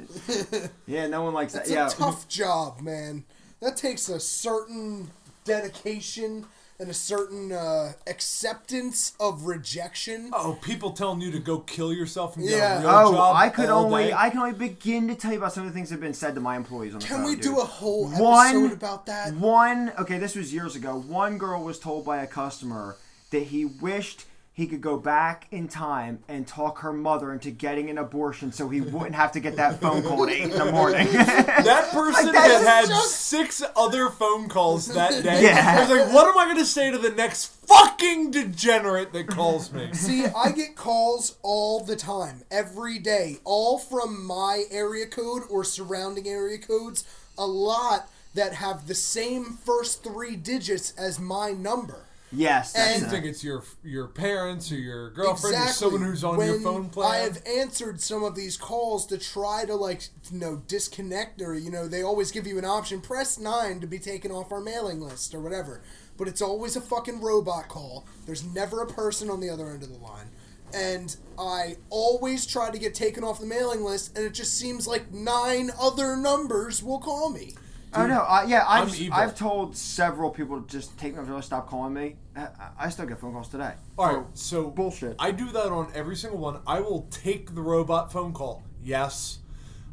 [0.88, 1.64] Yeah, no one likes that.
[1.64, 1.88] It's yeah.
[1.88, 3.26] a tough job, man.
[3.60, 5.12] That takes a certain
[5.44, 6.46] dedication
[6.80, 10.32] and a certain uh, acceptance of rejection.
[10.34, 12.78] Oh, people telling you to go kill yourself and get Yeah.
[12.78, 13.36] a real Oh, job.
[13.36, 14.14] I could all only day.
[14.14, 16.14] I can only begin to tell you about some of the things that have been
[16.14, 17.26] said to my employees on the Can phone.
[17.26, 17.44] we dude.
[17.44, 19.34] do a whole episode One- about that?
[19.36, 20.98] One, okay, this was years ago.
[21.08, 22.98] One girl was told by a customer
[23.30, 27.90] that he wished he could go back in time and talk her mother into getting
[27.90, 30.72] an abortion so he wouldn't have to get that phone call at 8 in the
[30.72, 31.08] morning.
[31.64, 35.44] That person Like, that had had just- six other phone calls that day.
[35.44, 35.76] Yeah.
[35.78, 39.28] I was like, what am I going to say to the next fucking degenerate that
[39.28, 39.90] calls me?
[39.94, 45.64] See, I get calls all the time, every day, all from my area code or
[45.64, 47.06] surrounding area codes.
[47.40, 52.06] A lot that have the same first three digits as my number.
[52.34, 55.70] Yes, that's And- You think it's your your parents or your girlfriend exactly.
[55.70, 57.12] or someone who's on your phone plan?
[57.12, 61.54] I have answered some of these calls to try to like you know disconnect or
[61.56, 64.62] you know they always give you an option press 9 to be taken off our
[64.62, 65.82] mailing list or whatever.
[66.18, 68.06] But it's always a fucking robot call.
[68.26, 70.30] There's never a person on the other end of the line.
[70.74, 74.88] And I always try to get taken off the mailing list and it just seems
[74.88, 77.56] like nine other numbers will call me.
[77.96, 79.12] Oh no, uh, yeah, I'm I've.
[79.12, 82.16] I've told several people to just take me off the list, stop calling me.
[82.36, 82.48] I,
[82.80, 83.74] I still get phone calls today.
[83.98, 85.16] All right, so bullshit.
[85.20, 86.62] I do that on every single one.
[86.66, 88.64] I will take the robot phone call.
[88.84, 89.40] Yes.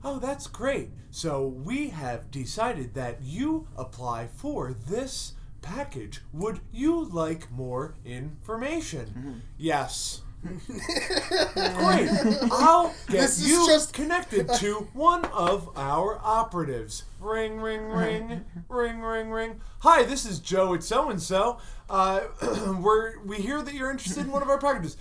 [0.02, 0.90] Oh, that's great.
[1.10, 6.22] So we have decided that you apply for this package.
[6.32, 9.06] Would you like more information?
[9.06, 9.32] Mm-hmm.
[9.58, 10.22] Yes.
[10.66, 12.08] Great.
[12.50, 17.04] I'll get This you just- connected to one of our operatives.
[17.20, 19.60] Ring, ring, ring, ring, ring, ring.
[19.80, 21.58] Hi, this is Joe at so and so.
[21.90, 22.20] Uh,
[22.80, 24.96] we're we hear that you're interested in one of our packages.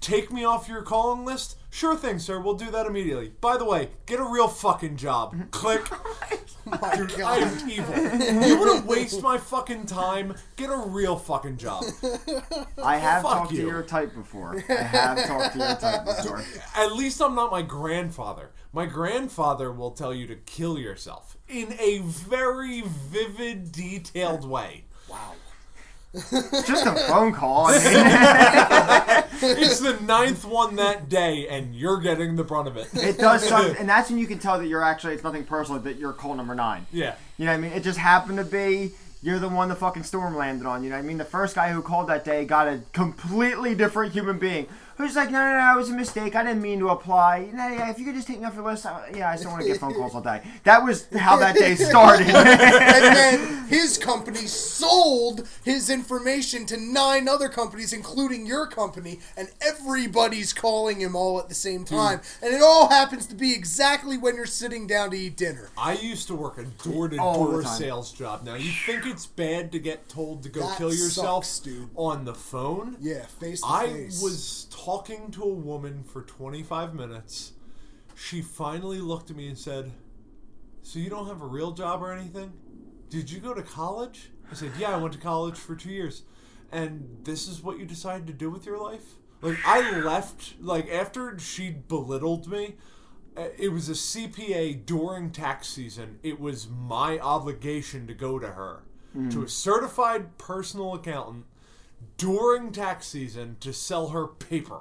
[0.00, 1.56] Take me off your calling list.
[1.74, 2.38] Sure thing, sir.
[2.38, 3.32] We'll do that immediately.
[3.40, 5.34] By the way, get a real fucking job.
[5.50, 5.84] Click.
[6.66, 7.94] Oh my Dude, I am evil.
[8.48, 10.34] You want to waste my fucking time?
[10.56, 11.84] Get a real fucking job.
[12.82, 13.60] I have Fuck talked you.
[13.60, 14.64] to your type before.
[14.66, 16.42] I have talked to your type before.
[16.74, 18.52] At least I'm not my grandfather.
[18.72, 24.84] My grandfather will tell you to kill yourself in a very vivid, detailed way.
[25.06, 25.32] Wow.
[26.14, 27.66] Just a phone call.
[27.68, 27.72] I
[29.22, 32.88] mean, It's the ninth one that day, and you're getting the brunt of it.
[32.94, 35.80] it does suck, and that's when you can tell that you're actually it's nothing personal.
[35.80, 36.86] That you're call number nine.
[36.92, 37.14] Yeah.
[37.36, 37.72] You know what I mean?
[37.72, 38.92] It just happened to be
[39.24, 40.84] you're the one the fucking storm landed on.
[40.84, 41.16] You know what I mean?
[41.16, 44.66] The first guy who called that day got a completely different human being.
[44.96, 46.34] Who's like, no, no, no, it was a mistake.
[46.36, 47.48] I didn't mean to apply.
[47.52, 49.50] No, yeah, if you could just take me off your list, I, yeah, I still
[49.50, 50.42] want to get phone calls all day.
[50.64, 52.28] That was how that day started.
[52.28, 52.34] and
[53.16, 60.52] then his company sold his information to nine other companies, including your company, and everybody's
[60.52, 61.94] calling him all at the same Hmm.
[61.96, 62.20] time.
[62.42, 65.70] And it all happens to be exactly when you're sitting down to eat dinner.
[65.76, 68.44] I used to work a door to door sales job.
[68.44, 71.88] Now, you think it's bad to get told to go That kill yourself sucks, dude.
[71.96, 72.96] on the phone?
[73.00, 74.20] Yeah, face to I face.
[74.20, 77.52] I was talking to a woman for 25 minutes.
[78.14, 79.90] She finally looked at me and said,
[80.82, 82.52] So you don't have a real job or anything?
[83.08, 84.30] Did you go to college?
[84.50, 86.22] I said, Yeah, I went to college for two years.
[86.70, 89.14] And this is what you decided to do with your life?
[89.40, 92.76] Like, I left, like, after she belittled me,
[93.36, 96.18] uh, it was a CPA during tax season.
[96.22, 98.82] It was my obligation to go to her,
[99.30, 101.44] to a certified personal accountant
[102.16, 104.80] during tax season to sell her paper.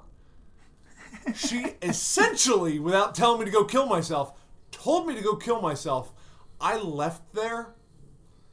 [1.35, 4.33] She essentially, without telling me to go kill myself,
[4.71, 6.11] told me to go kill myself.
[6.59, 7.73] I left there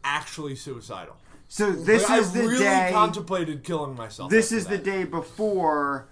[0.04, 1.16] actually suicidal.
[1.48, 2.90] so this Like, is I the really day.
[2.92, 4.30] contemplated killing myself.
[4.30, 6.08] This is the day before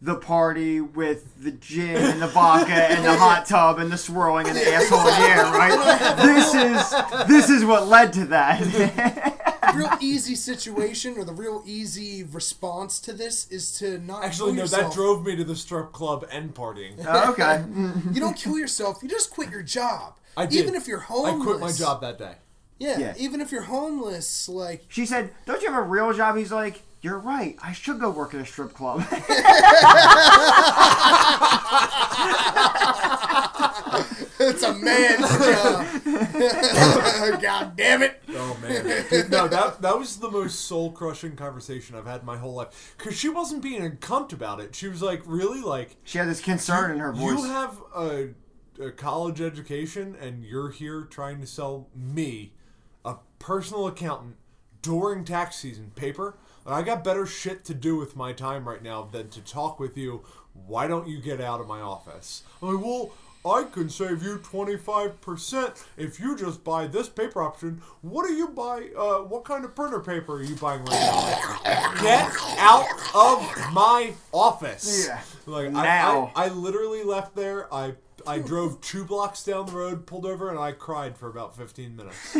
[0.00, 4.46] the party with the gin and the vodka and the hot tub and the swirling
[4.46, 6.16] and the asshole in the air, right?
[6.24, 9.34] This is this is what led to that.
[9.72, 14.50] the real easy situation or the real easy response to this is to not Actually,
[14.50, 14.82] kill no, yourself.
[14.84, 16.94] that drove me to the strip club and partying.
[17.06, 17.64] Oh, okay.
[18.12, 18.98] you don't kill yourself.
[19.02, 20.16] You just quit your job.
[20.36, 20.62] I did.
[20.62, 21.40] Even if you're homeless.
[21.40, 22.34] I quit my job that day.
[22.78, 23.14] Yeah, Yeah.
[23.18, 26.82] even if you're homeless, like She said, "Don't you have a real job?" He's like,
[27.02, 27.56] "You're right.
[27.60, 29.00] I should go work at a strip club."
[34.48, 35.28] it's a man's
[37.30, 37.40] job.
[37.42, 38.22] God damn it.
[38.30, 42.36] Oh man, Dude, no, that that was the most soul crushing conversation I've had my
[42.36, 42.94] whole life.
[42.98, 44.74] Cause she wasn't being a cunt about it.
[44.74, 47.38] She was like, really, like she had this concern in her voice.
[47.38, 48.28] you have a,
[48.80, 52.52] a college education and you're here trying to sell me,
[53.04, 54.36] a personal accountant,
[54.82, 56.36] during tax season paper.
[56.66, 59.96] I got better shit to do with my time right now than to talk with
[59.96, 60.22] you.
[60.52, 62.42] Why don't you get out of my office?
[62.60, 63.12] I'm like, well,
[63.44, 67.80] I can save you 25% if you just buy this paper option.
[68.02, 68.88] What do you buy?
[68.96, 72.02] Uh, what kind of printer paper are you buying right now?
[72.02, 75.06] Get out of my office.
[75.06, 75.20] Yeah.
[75.46, 76.32] Like Now.
[76.34, 77.72] I, I, I literally left there.
[77.72, 77.94] I
[78.28, 81.96] I drove two blocks down the road, pulled over, and I cried for about 15
[81.96, 82.36] minutes.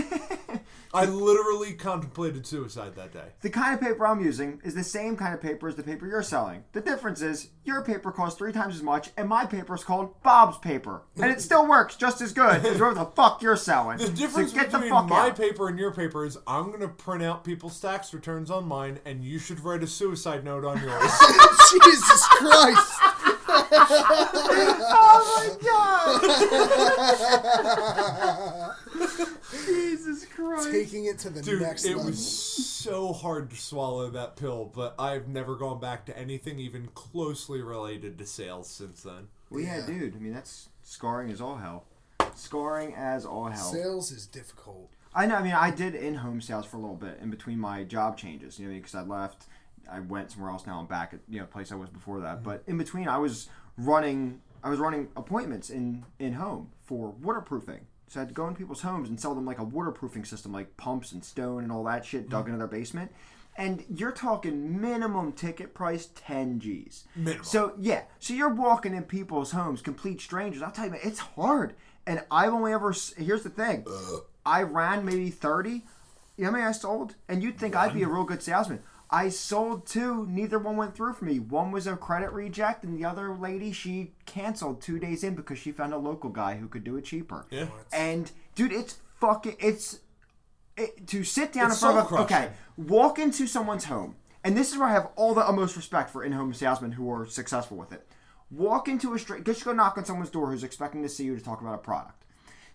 [0.93, 3.29] I literally contemplated suicide that day.
[3.41, 6.07] The kind of paper I'm using is the same kind of paper as the paper
[6.07, 6.65] you're selling.
[6.73, 10.23] The difference is your paper costs three times as much, and my paper is called
[10.23, 13.97] Bob's paper, and it still works just as good as whatever the fuck you're selling.
[13.97, 15.37] The difference so get the between fuck my out.
[15.39, 18.99] paper and your paper is I'm going to print out people's tax returns on mine,
[19.07, 21.13] and you should write a suicide note on yours.
[21.83, 23.01] Jesus Christ.
[24.91, 25.49] Oh my
[28.99, 29.39] god!
[29.67, 30.71] Jesus Christ!
[30.71, 32.07] Taking it to the Dude, next it level.
[32.07, 36.89] was so hard to swallow that pill, but I've never gone back to anything even
[36.95, 39.29] closely related to sales since then.
[39.51, 39.87] Well, yeah, Yeah.
[39.87, 40.17] dude.
[40.17, 41.85] I mean, that's scarring as all hell.
[42.35, 43.73] Scarring as all hell.
[43.73, 44.91] Sales is difficult.
[45.15, 45.37] I know.
[45.37, 48.59] I mean, I did in-home sales for a little bit in between my job changes.
[48.61, 49.47] You know, because I left,
[49.91, 50.67] I went somewhere else.
[50.67, 52.37] Now I'm back at you know place I was before that.
[52.37, 52.45] Mm-hmm.
[52.45, 54.41] But in between, I was running.
[54.63, 57.87] I was running appointments in in home for waterproofing.
[58.09, 60.53] So I had to go in people's homes and sell them like a waterproofing system,
[60.53, 62.55] like pumps and stone and all that shit dug mm-hmm.
[62.55, 63.13] into their basement.
[63.57, 67.05] And you're talking minimum ticket price ten G's.
[67.17, 67.45] Minimum.
[67.45, 70.63] So yeah, so you're walking in people's homes, complete strangers.
[70.63, 71.75] I'll tell you, man, it's hard.
[72.07, 72.95] And I've only ever.
[73.17, 73.85] Here's the thing.
[74.47, 75.71] I ran maybe 30.
[75.71, 75.83] You
[76.39, 77.17] know how many I sold?
[77.29, 78.81] And you'd think I'd be a real good salesman.
[79.11, 80.27] I sold two.
[80.27, 81.39] Neither one went through for me.
[81.39, 85.59] One was a credit reject, and the other lady, she canceled two days in because
[85.59, 87.47] she found a local guy who could do it cheaper.
[87.51, 87.69] Yeah.
[87.93, 89.57] And, dude, it's fucking.
[89.59, 90.01] It's.
[90.77, 92.09] It, to sit down It's in front of.
[92.09, 92.37] soul-crushing.
[92.37, 92.55] Okay.
[92.77, 94.17] Walk into someone's home.
[94.45, 97.11] And this is where I have all the utmost respect for in home salesmen who
[97.11, 98.07] are successful with it.
[98.51, 99.45] Walk into a straight.
[99.45, 101.79] Just go knock on someone's door who's expecting to see you to talk about a
[101.79, 102.25] product.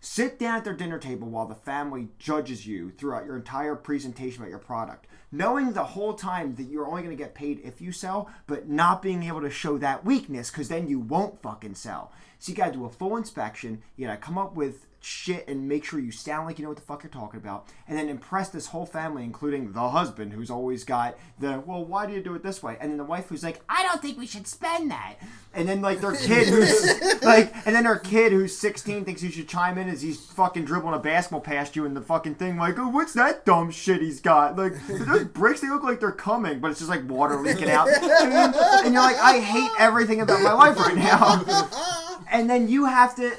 [0.06, 4.42] Sit down at their dinner table while the family judges you throughout your entire presentation
[4.42, 7.80] about your product, knowing the whole time that you're only going to get paid if
[7.80, 11.76] you sell, but not being able to show that weakness because then you won't fucking
[11.76, 12.12] sell.
[12.38, 13.82] So you got to do a full inspection.
[13.96, 16.70] You got to come up with shit and make sure you sound like you know
[16.70, 20.34] what the fuck you're talking about, and then impress this whole family, including the husband
[20.34, 23.04] who's always got the well, why do you do it this way, and then the
[23.04, 25.16] wife who's like, I don't think we should spend that,
[25.54, 29.30] and then like their kid who's like, and then their kid who's 16 thinks you
[29.30, 32.58] should chime in as he's fucking dribbling a basketball past you, and the fucking thing
[32.58, 34.58] like, oh, what's that dumb shit he's got?
[34.58, 37.88] Like those bricks, they look like they're coming, but it's just like water leaking out,
[38.02, 41.70] and you're like, I hate everything about my life right now.
[42.32, 43.32] And then you have to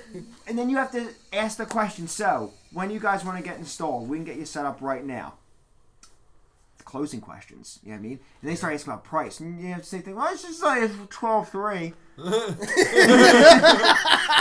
[0.47, 3.59] and then you have to ask the question so when you guys want to get
[3.59, 5.35] installed we can get you set up right now.
[6.85, 8.21] Closing questions you know what i mean?
[8.41, 10.63] And they start asking about price and you have to say things well it's just
[10.63, 11.93] like 12 3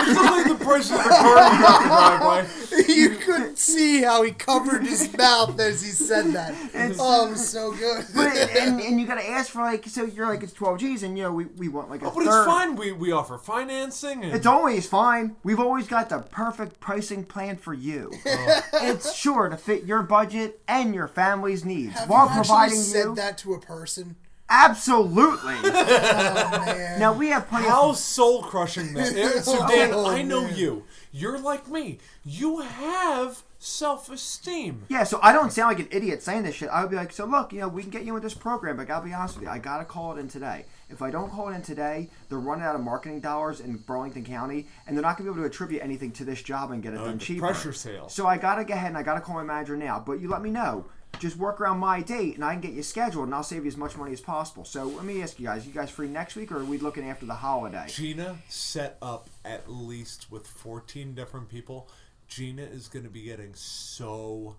[0.05, 2.93] It's like the price of the car you got the driveway.
[2.93, 6.53] you could see how he covered his mouth as he said that.
[6.99, 8.05] Oh, it was so good.
[8.15, 11.03] but and, and you got to ask for like so you're like it's 12 g's
[11.03, 12.39] and you know we, we want like a Oh, but third.
[12.39, 12.75] it's fine.
[12.75, 14.23] We, we offer financing.
[14.23, 15.35] And It's always fine.
[15.43, 18.11] We've always got the perfect pricing plan for you.
[18.25, 18.61] Oh.
[18.73, 22.77] It's sure to fit your budget and your family's needs Have while you actually providing
[22.79, 24.15] said you that to a person?
[24.49, 25.55] Absolutely.
[25.65, 26.99] Oh man.
[26.99, 29.45] now we have plenty How of soul crushing that is.
[29.53, 30.55] So, Dan, Oh, I know man.
[30.55, 30.83] you.
[31.11, 31.99] You're like me.
[32.23, 34.85] You have self esteem.
[34.89, 35.03] yeah.
[35.03, 36.69] So I don't sound like an idiot saying this shit.
[36.69, 38.77] I would be like, so look, you know, we can get you in this program,
[38.77, 40.65] but I gotta be honest with you, I gotta call it in today.
[40.89, 44.23] If I don't call it in today, they're running out of marketing dollars in Burlington
[44.25, 46.93] County, and they're not gonna be able to attribute anything to this job and get
[46.93, 47.41] it uh, done the cheaper.
[47.41, 48.09] pressure sale.
[48.09, 50.03] So I gotta go ahead and I gotta call my manager now.
[50.05, 50.85] But you let me know.
[51.19, 53.69] Just work around my date, and I can get you scheduled, and I'll save you
[53.69, 54.65] as much money as possible.
[54.65, 57.09] So let me ask you guys: you guys free next week, or are we looking
[57.09, 57.85] after the holiday?
[57.87, 61.87] Gina set up at least with 14 different people.
[62.27, 64.55] Gina is going to be getting so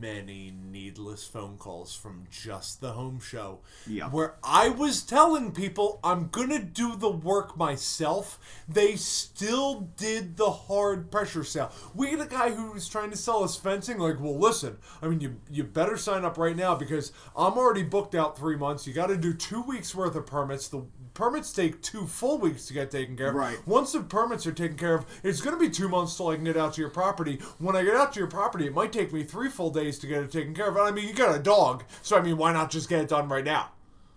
[0.00, 3.60] many needless phone calls from just the home show.
[3.86, 4.08] Yeah.
[4.08, 10.36] Where I was telling people I'm going to do the work myself, they still did
[10.36, 11.72] the hard pressure sale.
[11.94, 15.08] We had a guy who was trying to sell us fencing like, "Well, listen, I
[15.08, 18.86] mean you you better sign up right now because I'm already booked out 3 months.
[18.86, 20.68] You got to do 2 weeks worth of permits.
[20.68, 23.34] The permits take 2 full weeks to get taken care of.
[23.34, 23.66] Right.
[23.66, 26.34] Once the permits are taken care of, it's going to be two months till I
[26.34, 27.38] can get out to your property.
[27.58, 30.06] When I get out to your property, it might take me three full days to
[30.06, 30.76] get it taken care of.
[30.76, 33.08] And I mean, you got a dog, so I mean, why not just get it
[33.08, 33.70] done right now?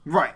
[0.06, 0.34] Right.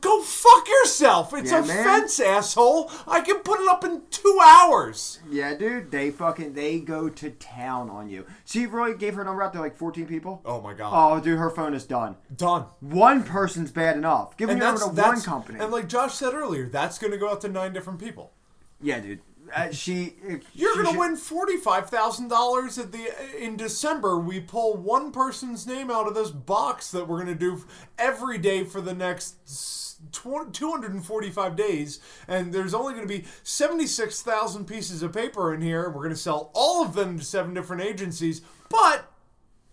[0.00, 1.32] Go fuck yourself!
[1.34, 1.84] It's Yeah, a man.
[1.84, 2.90] fence, asshole.
[3.06, 5.20] I can put it up in two hours.
[5.30, 5.90] Yeah, dude.
[5.90, 8.26] They fucking they go to town on you.
[8.44, 10.42] She really gave her number out to like 14 people.
[10.44, 12.16] Oh my god, Oh, dude, her phone is done.
[12.36, 12.66] done.
[12.80, 14.36] One person's bad enough.
[14.36, 15.58] Give me And your number to one company.
[15.60, 18.32] And like Josh said earlier, that's going to go out to nine different people.
[18.80, 19.20] yeah, dude.
[19.54, 20.14] Uh, she.
[20.22, 23.08] if- You're she gonna should- win forty five thousand dollars at the
[23.42, 24.18] in December.
[24.18, 27.64] We pull one person's name out of this box that we're gonna do
[27.98, 29.36] every day for the next
[30.12, 35.60] tw- 245 days, and there's only gonna be seventy six thousand pieces of paper in
[35.60, 35.88] here.
[35.90, 39.10] We're gonna sell all of them to seven different agencies, but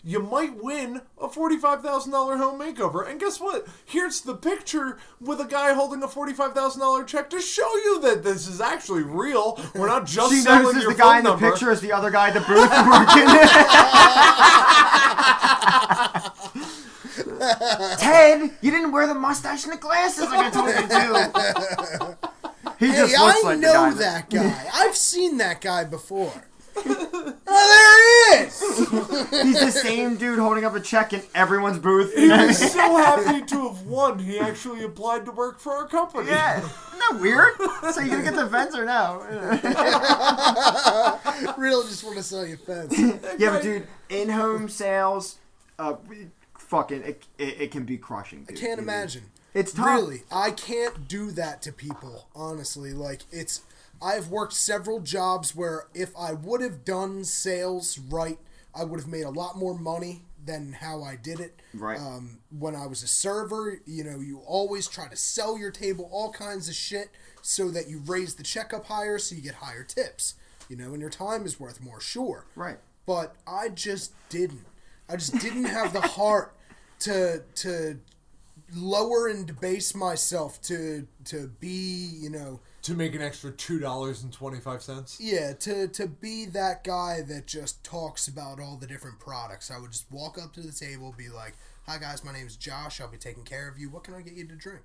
[0.03, 3.09] you might win a $45,000 home makeover.
[3.09, 3.65] And guess what?
[3.85, 8.47] Here's the picture with a guy holding a $45,000 check to show you that this
[8.47, 9.59] is actually real.
[9.73, 11.93] We're not just She selling notices your the guy phone in the picture is the
[11.93, 13.29] other guy at the booth working.
[17.99, 22.17] Ted, you didn't wear the mustache and the glasses like I told you to.
[22.79, 24.65] He Hey, just looks I like the know guy that guy.
[24.73, 26.33] I've seen that guy before.
[27.47, 28.59] oh, there he is.
[29.43, 32.15] He's the same dude holding up a check in everyone's booth.
[32.15, 34.19] He was so happy to have won.
[34.19, 36.29] He actually applied to work for our company.
[36.29, 37.55] yeah, isn't that weird?
[37.93, 39.21] So you're gonna get the fence or no?
[41.57, 42.97] Really just want to sell you a fence.
[43.39, 45.37] yeah, but dude, in-home sales,
[45.79, 45.95] uh,
[46.57, 48.43] fucking, it, it, it can be crushing.
[48.43, 48.57] Dude.
[48.57, 49.23] I can't imagine.
[49.53, 49.85] It's tough.
[49.85, 52.27] Really, I can't do that to people.
[52.35, 53.61] Honestly, like it's.
[54.03, 58.37] I've worked several jobs where if I would have done sales right,
[58.75, 61.61] I would have made a lot more money than how I did it.
[61.73, 61.97] Right.
[61.97, 66.09] Um, when I was a server, you know, you always try to sell your table
[66.11, 67.11] all kinds of shit
[67.41, 70.35] so that you raise the checkup higher, so you get higher tips.
[70.69, 72.01] You know, and your time is worth more.
[72.01, 72.45] Sure.
[72.55, 72.77] Right.
[73.05, 74.65] But I just didn't.
[75.09, 76.55] I just didn't have the heart
[77.01, 77.99] to to
[78.73, 85.17] lower and debase myself to to be you know To make an extra $2.25.
[85.19, 89.77] yeah to to be that guy that just talks about all the different products i
[89.79, 91.53] would just walk up to the table be like
[91.87, 94.33] hi guys my name's josh i'll be taking care of you what can i get
[94.33, 94.81] you to drink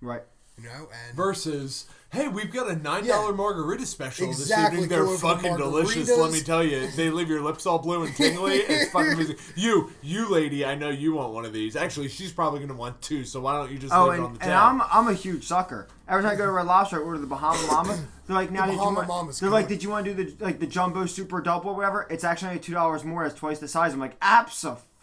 [0.00, 0.22] Right.
[0.58, 3.30] you know, and Versus, hey, we've got a nine Yeah.
[3.34, 5.06] margarita special Exactly, this evening.
[5.06, 6.08] They're fucking delicious.
[6.16, 8.56] Let me tell you, they leave your lips all blue and tingly.
[8.56, 9.36] It's fucking amazing.
[9.56, 11.74] You, you lady, I know you want one of these.
[11.74, 13.24] Actually, she's probably gonna want two.
[13.24, 14.52] So why don't you just Oh, leave it on and, the and?
[14.52, 15.88] I'm I'm a huge sucker.
[16.08, 17.98] Every time I go to Red Lobster, I order the Bahama Mama.
[18.26, 19.36] They're like, now The did Bahama you want?
[19.38, 22.06] They're like, did you want to do the like the jumbo super double or whatever?
[22.10, 23.24] It's actually two dollars more.
[23.24, 23.94] It's twice the size.
[23.94, 24.88] I'm like, absolutely.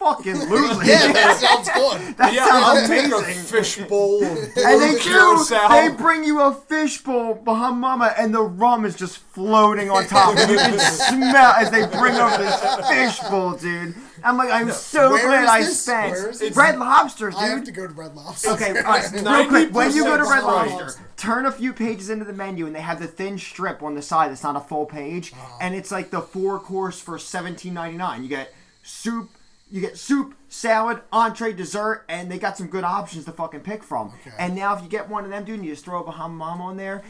[0.86, 2.16] yeah, that sounds good.
[2.18, 5.44] that yeah, sounds I'll take a fishbowl of And they do.
[5.68, 6.52] They bring you a
[7.00, 10.36] fishbowl, Bahama Mama, and the rum is just floating on top.
[10.36, 13.94] And you can smell as they bring over this fishbowl, dude.
[14.22, 15.82] I'm like, I'm so Where glad is I this?
[15.82, 16.56] spent Where is?
[16.56, 17.38] Red Lobster, dude.
[17.38, 18.50] I have to go to Red Lobster.
[18.50, 19.72] Okay, all right, real quick.
[19.72, 20.46] When you go to Red 90%
[20.76, 23.94] Lobster, turn a few pages into the menu, and they have the thin strip on
[23.94, 25.58] the side that's not a full page, Uh-huh.
[25.60, 28.22] and it's like the four course for seventeen ninety nine.
[28.22, 28.52] You get
[28.82, 29.30] soup,
[29.70, 33.82] you get soup, salad, entree, dessert, and they got some good options to fucking pick
[33.82, 34.08] from.
[34.26, 34.36] Okay.
[34.38, 36.34] And now, if you get one of them, dude, and you just throw a Bahama
[36.34, 37.02] Mama on there.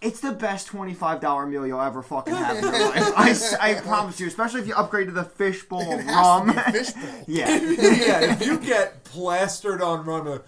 [0.00, 3.12] It's the best twenty-five dollar meal you'll ever fucking have in your life.
[3.16, 6.06] I, s- I promise you, especially if you upgrade to the fishbowl of It has
[6.06, 6.46] to rum.
[6.48, 7.02] be fishbowl.
[7.28, 10.40] yeah, yeah, if you get plastered on rum,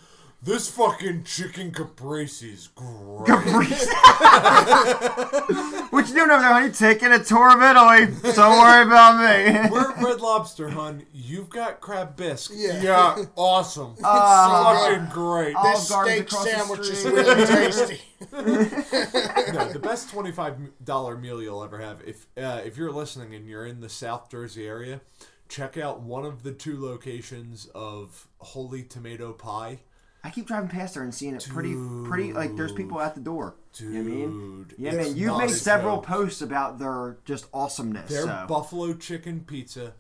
[0.45, 3.27] this fucking chicken caprese is great.
[3.27, 3.87] Caprese.
[5.91, 6.71] what you doing over there, honey?
[6.71, 8.33] Taking a tour of Italy.
[8.35, 9.71] Don't worry about me.
[9.71, 11.07] We're at Red Lobster, hun.
[11.15, 12.53] You've got crab bisque.
[12.55, 13.25] Yeah.
[13.37, 13.95] awesome.
[14.05, 15.57] Uh, fucking great.
[15.57, 18.01] Olive This steak sandwich is really tasty.
[18.33, 22.03] no, the best twenty-five dollar meal you'll ever have.
[22.07, 25.01] If uh, if you're listening and you're in the South Jersey area,
[25.49, 29.81] check out one of the two locations of Holy Tomato Pie.
[30.25, 32.33] I keep driving past there and seeing it pretty, pretty.
[32.33, 33.57] Like there's people at the door.
[33.79, 34.65] You know I mean?
[34.69, 35.17] Dude, Yeah, man.
[35.17, 38.09] You've made several posts about their just awesomeness.
[38.09, 38.47] Their so.
[38.49, 39.93] buffalo chicken pizza.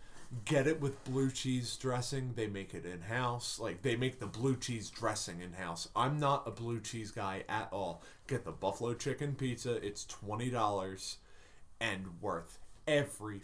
[0.46, 2.32] Get it with blue cheese dressing.
[2.34, 3.60] They make it in house.
[3.60, 5.88] Like they make the blue cheese dressing in house.
[5.94, 8.02] I'm not a blue cheese guy at all.
[8.26, 9.74] Get the buffalo chicken pizza.
[9.86, 11.18] It's twenty dollars
[11.80, 12.58] and worth
[12.88, 13.40] every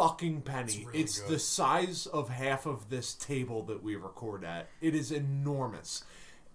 [0.00, 0.84] fucking penny.
[0.86, 4.68] really it's the size of half of this table that we record at.
[4.80, 6.04] It is enormous.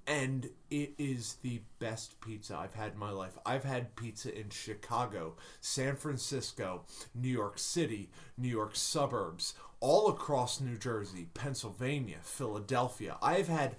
[0.08, 3.38] And it is the best pizza I've had in my life.
[3.43, 6.86] I've had pizza in Chicago, San Francisco,
[7.16, 13.18] New York City, New York suburbs, all across New Jersey, Pennsylvania, Philadelphia.
[13.20, 13.78] I've had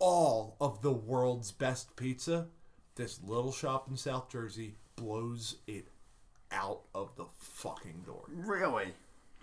[0.00, 2.48] all of the world's best pizza.
[2.96, 5.86] This little shop in South Jersey blows it
[6.50, 8.24] out of the fucking door.
[8.28, 8.94] Really?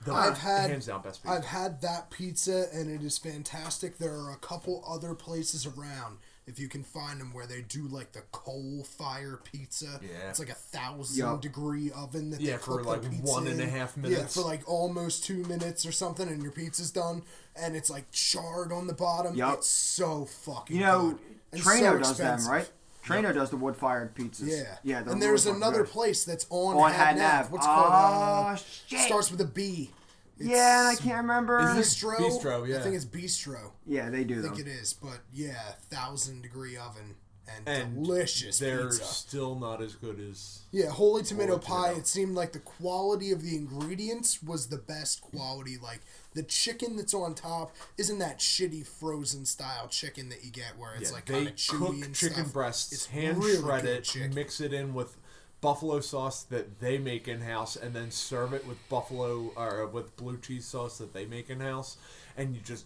[0.03, 1.35] The I've had hands down best pizza.
[1.35, 3.97] I've had that pizza and it is fantastic.
[3.97, 6.17] There are a couple other places around
[6.47, 9.99] if you can find them where they do like the coal fire pizza.
[10.03, 10.29] Yeah.
[10.29, 11.41] It's like a thousand Yup.
[11.41, 13.69] degree oven that Yeah, they for cook like the pizza one and a in.
[13.69, 17.23] half Yeah, for like almost two minutes or something, and your pizza's done,
[17.55, 19.33] and it's like charred on the bottom.
[19.33, 19.55] Yup.
[19.55, 20.77] It's so fucking.
[20.77, 21.19] You know, good.
[21.53, 22.51] and Trano so does them, expensive.
[22.51, 22.69] right?
[23.05, 24.47] Trano does the wood-fired pizzas.
[24.47, 25.01] Yeah, Yeah.
[25.03, 25.91] they're and there's another good.
[25.91, 27.31] place that's on, On Had Had Nav.
[27.43, 27.51] Nav.
[27.51, 27.85] What's it called?
[27.91, 28.99] Oh, Uh, shit.
[29.01, 29.91] Starts with a B.
[30.37, 31.59] Yeah, and I can't remember.
[31.69, 32.17] Is this- Bistro.
[32.17, 32.77] Bistro, yeah.
[32.77, 33.71] I think it's Bistro.
[33.85, 34.67] yeah, they do I think them.
[34.67, 37.15] it is, but yeah, thousand degree oven
[37.47, 39.03] and, and delicious They're pizza.
[39.05, 41.83] still not as good as Yeah, holy tomato Holy pie.
[41.89, 41.99] tomato.
[41.99, 45.77] It seemed like the quality of the ingredients was the best quality.
[45.77, 46.01] Like
[46.33, 50.95] the chicken that's on top isn't that shitty frozen style chicken that you get where
[50.95, 52.53] it's Yeah, like kind of chewy cook and chicken stuff.
[52.53, 54.33] breasts, It's hand really shred it, chicken.
[54.33, 55.15] mix it in with
[55.61, 59.87] buffalo sauce that they make in house, and then serve it with buffalo or uh,
[59.87, 61.97] with blue cheese sauce that they make in house,
[62.37, 62.85] and you just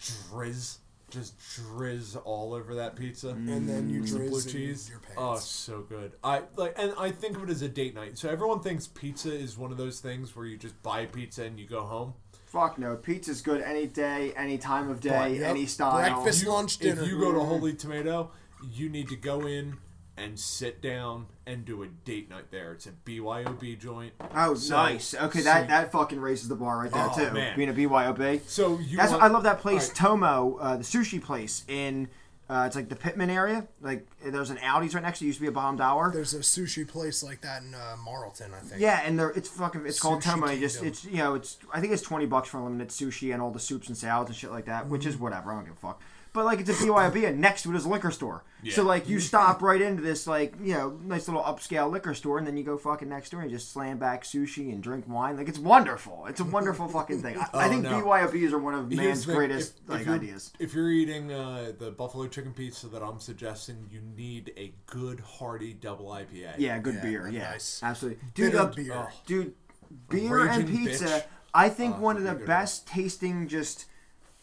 [0.00, 0.76] drizz,
[1.12, 3.28] just drizz all over that pizza.
[3.28, 3.92] and then mm.
[3.92, 4.88] you Some drizz blue cheese.
[4.88, 5.14] your pants.
[5.18, 6.12] Oh, so good.
[6.24, 8.18] I like, and I think of it as a date night.
[8.18, 11.58] So everyone thinks pizza is one of those things where you just buy pizza and
[11.60, 12.14] you go home.
[12.46, 15.50] Fuck no, pizza's good any day, any time of day, Yep.
[15.50, 15.98] any style.
[15.98, 17.02] Breakfast, lunch, dinner.
[17.02, 18.30] If you go to Holy Tomato,
[18.70, 19.78] you need to go in
[20.16, 22.72] and sit down and do a date night there.
[22.72, 24.12] It's a BYOB joint.
[24.34, 25.14] Oh, So- nice.
[25.14, 27.30] Okay, so- that that fucking raises the bar right there Oh, too.
[27.32, 27.56] man.
[27.56, 28.42] Being a BYOB.
[28.46, 29.96] So you That's want, I love that place, Alright.
[29.96, 32.08] Tomo, uh, the sushi place in.
[32.50, 33.66] Uh, it's like the Pitman area.
[33.80, 35.24] Like there's an Aldi's right next to.
[35.24, 36.10] It used to be a Bottom Dollar.
[36.10, 38.78] There's a sushi place like that in uh, Marlton, I think.
[38.82, 40.50] Yeah, and they're it's fucking it's called Tomo.
[40.50, 43.40] You just it's you know it's I think it's twenty bucks for unlimited sushi and
[43.40, 45.08] all the soups and salads and shit like that, which Mm-hmm.
[45.10, 45.50] is whatever.
[45.52, 46.02] I don't give a fuck.
[46.34, 48.42] But like it's a BYOB and next to it is a liquor store.
[48.70, 52.38] So like you stop right into this like you know nice little upscale liquor store
[52.38, 55.36] and then you go fucking next door and just slam back sushi and drink wine.
[55.36, 56.24] Like it's wonderful.
[56.28, 57.36] It's a wonderful fucking thing.
[57.36, 58.00] I, I Oh, think no.
[58.00, 60.52] BYOBs are one of Here's man's the greatest if- if like you're- ideas.
[60.58, 65.20] If you're eating uh, the buffalo chicken pizza that I'm suggesting, you need a good
[65.20, 66.54] hearty double IPA.
[66.56, 67.28] Yeah, good Yeah, beer.
[67.28, 67.80] Yeah, nice.
[67.82, 68.22] absolutely.
[68.34, 69.08] Dude, Bitter uh, beer.
[69.26, 69.54] dude,
[70.08, 71.04] beer and pizza.
[71.04, 71.24] bitch.
[71.52, 72.48] I think Oh, one of the that'd be good.
[72.48, 73.84] best tasting just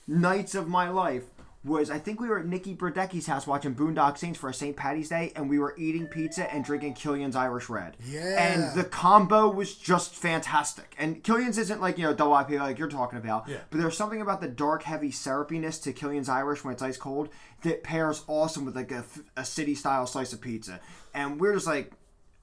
[0.08, 1.24] nights of my life
[1.64, 4.78] was I think we were at Nikki Brodecki's house watching Boondock Saints for a St.
[4.78, 7.97] Patty's Day, and we were eating pizza and drinking Killian's Irish Red.
[8.05, 8.22] Yeah.
[8.53, 10.95] And the combo was just fantastic.
[10.97, 13.57] And Killian's isn't like you know double IPA like you're talking about, Yeah.
[13.70, 17.28] but there's something about the dark, heavy syrupiness to Killian's Irish when it's ice cold
[17.64, 19.03] that pairs awesome with like a,
[19.36, 20.80] a city style slice of pizza.
[21.14, 21.91] And we're just like.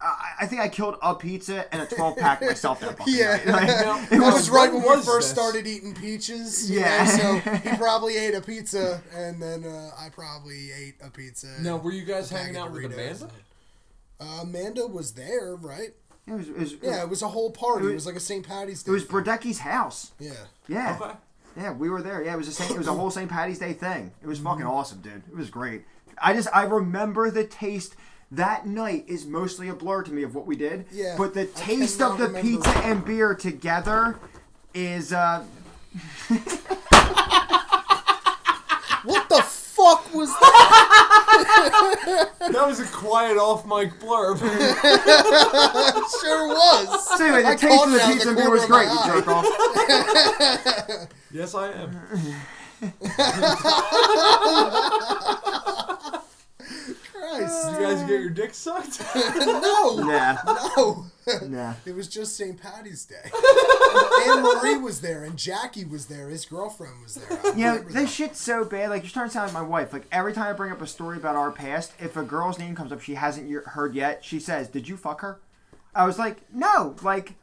[0.00, 3.36] I I think I killed a pizza and a 12 pack myself that fucking Yeah.
[3.36, 3.46] night.
[3.46, 5.30] Like, Now- it That was was right when we first this?
[5.30, 6.70] started eating peaches.
[6.70, 7.04] Yeah.
[7.04, 11.48] know, so he probably ate a pizza, and then uh, I probably ate a pizza.
[11.60, 13.30] Now, and were you guys hanging out with Amanda?
[14.20, 15.92] Uh, Amanda was there, right?
[16.26, 17.84] It was, it was, Yeah, it was a whole party.
[17.84, 18.46] It was- was like a St.
[18.46, 18.90] Patty's Day.
[18.90, 19.12] it was thing.
[19.12, 20.12] Brodecki's house.
[20.18, 20.32] Yeah.
[20.68, 20.98] Yeah.
[21.00, 21.12] Okay.
[21.58, 22.22] Yeah, we were there.
[22.22, 23.30] Yeah, it was a Saint, it was a whole St.
[23.30, 24.12] Patty's Day thing.
[24.22, 24.48] It was Mm-hmm.
[24.48, 25.22] fucking awesome, dude.
[25.30, 25.84] It was great.
[26.20, 27.94] I just I remember the taste.
[28.32, 30.86] That night is mostly a blur to me of what we did.
[30.90, 32.48] Yeah, But the taste of the remember.
[32.48, 34.18] pizza and beer together
[34.74, 35.44] is uh
[39.04, 40.42] What the fuck was that?
[42.46, 44.38] That was a quiet off mic blurb.
[46.20, 47.06] sure was.
[47.18, 49.28] so anyway, the I taste of the pizza the and beer was great, you jerk
[49.28, 49.46] off.
[51.32, 51.90] yes, I am.
[57.28, 57.70] Christ.
[57.72, 59.02] You guys get uh, your dick sucked?
[59.46, 59.96] No.
[59.96, 60.36] Nah.
[60.76, 61.06] No.
[61.48, 61.74] Nah.
[61.84, 62.60] It was just St.
[62.60, 63.16] Patty's Day.
[64.28, 66.28] Anne Marie was there, and Jackie was there.
[66.28, 67.38] His girlfriend was there.
[67.44, 68.08] I You know, remember this that.
[68.10, 68.90] shit's so bad.
[68.90, 69.92] Like, you're starting to sound like my wife.
[69.92, 72.74] Like, every time I bring up a story about our past, if a girl's name
[72.76, 75.40] comes up she hasn't y- heard yet, she says, Did you fuck her?
[75.94, 76.94] I was like, No.
[77.02, 77.34] Like,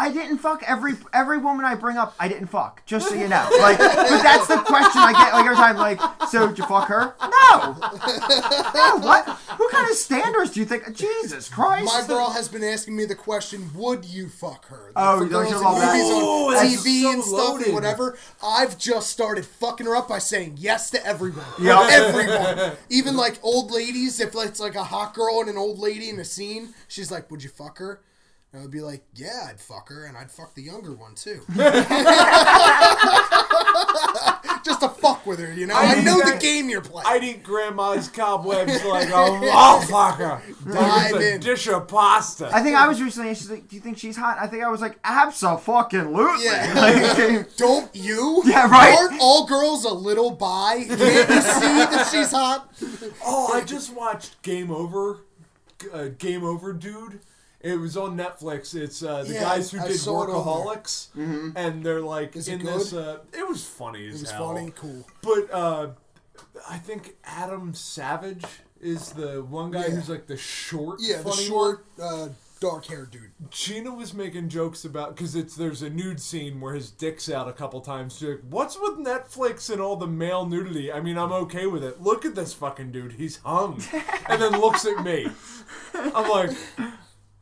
[0.00, 2.14] I didn't fuck every every woman I bring up.
[2.20, 3.48] I didn't fuck, just so you know.
[3.60, 5.76] Like, but that's the question I get like every time.
[5.76, 7.14] Like, so did you fuck her?
[7.20, 7.76] No.
[8.74, 8.96] No.
[8.98, 9.26] What?
[9.28, 10.94] What kind of standards do you think?
[10.94, 11.86] Jesus Christ.
[11.86, 14.92] My girl has been asking me the question, would you fuck her?
[14.94, 15.92] Oh, like, Oh, for don't girls you in love that?
[15.96, 17.66] movies Oh, on that's TV so and stuff loaded.
[17.66, 18.18] and whatever.
[18.42, 21.44] I've just started fucking her up by saying yes to everyone.
[21.60, 21.86] Yeah.
[21.90, 22.76] Everyone.
[22.88, 26.18] Even like old ladies, if it's like a hot girl and an old lady in
[26.20, 28.00] a scene, she's like, would you fuck her?
[28.52, 31.14] And I would be like, yeah, I'd fuck her, and I'd fuck the younger one
[31.14, 31.40] too.
[34.64, 35.74] Just to fuck with her, you know?
[35.74, 37.06] I, I know the game you're playing.
[37.06, 40.40] I'd eat grandma's cobwebs like a motherfucker.
[40.64, 41.40] Dive Like a in.
[41.40, 42.50] dish of pasta.
[42.52, 43.34] I think I was recently.
[43.34, 46.74] She's like, "Do you think she's hot?" I think I was like, "Absolutely." Yeah.
[46.78, 48.42] Like, Don't you?
[48.44, 48.94] Yeah, right?
[48.98, 50.84] Aren't all girls a little bi?
[50.86, 51.46] Can't you see
[51.78, 52.70] that she's hot?
[53.24, 55.20] Oh, I just watched Game Over.
[55.92, 57.20] Uh, Game Over, dude.
[57.60, 58.74] It was on Netflix.
[58.74, 60.44] It's uh, the Yeah, guys who I did saw it on.
[60.44, 61.08] Workaholics,
[61.56, 62.80] and they're like Is it in good?
[62.80, 62.92] this.
[62.92, 64.54] Uh, it was funny as It was hell.
[64.54, 65.04] funny, cool.
[65.22, 65.88] But uh,
[66.68, 68.44] I think Adam Savage
[68.80, 69.90] is the one guy Yeah.
[69.96, 72.28] who's like the short, Yeah, the funny short, uh,
[72.60, 73.22] dark haired dude.
[73.22, 73.48] one.
[73.50, 77.48] Gina was making jokes about because it's there's a nude scene where his dick's out
[77.48, 78.18] a couple times.
[78.18, 80.92] She's like, "What's with Netflix and all the male nudity?
[80.92, 82.00] I mean, I'm okay with it.
[82.00, 83.14] Look at this fucking dude.
[83.14, 83.82] He's hung."
[84.28, 85.26] and then looks at me.
[85.94, 86.50] I'm like,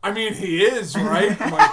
[0.03, 1.71] "I mean, he is, right?" I'm like,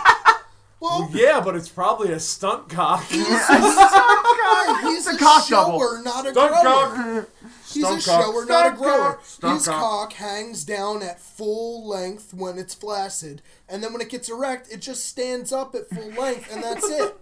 [0.79, 4.81] Well, "Yeah, but it's probably a stunt cock." he's a, stunt cock.
[4.83, 6.03] He's a cock shower, double.
[6.03, 7.21] not a Stunt grower.
[7.23, 7.29] cock.
[7.71, 8.01] He's a cock.
[8.01, 9.19] shower, not a grower.
[9.23, 9.79] Stunt His cock.
[9.81, 14.69] cock hangs down at full length when it's flaccid, and then when it gets erect,
[14.71, 17.15] it just stands up at full length, and that's it.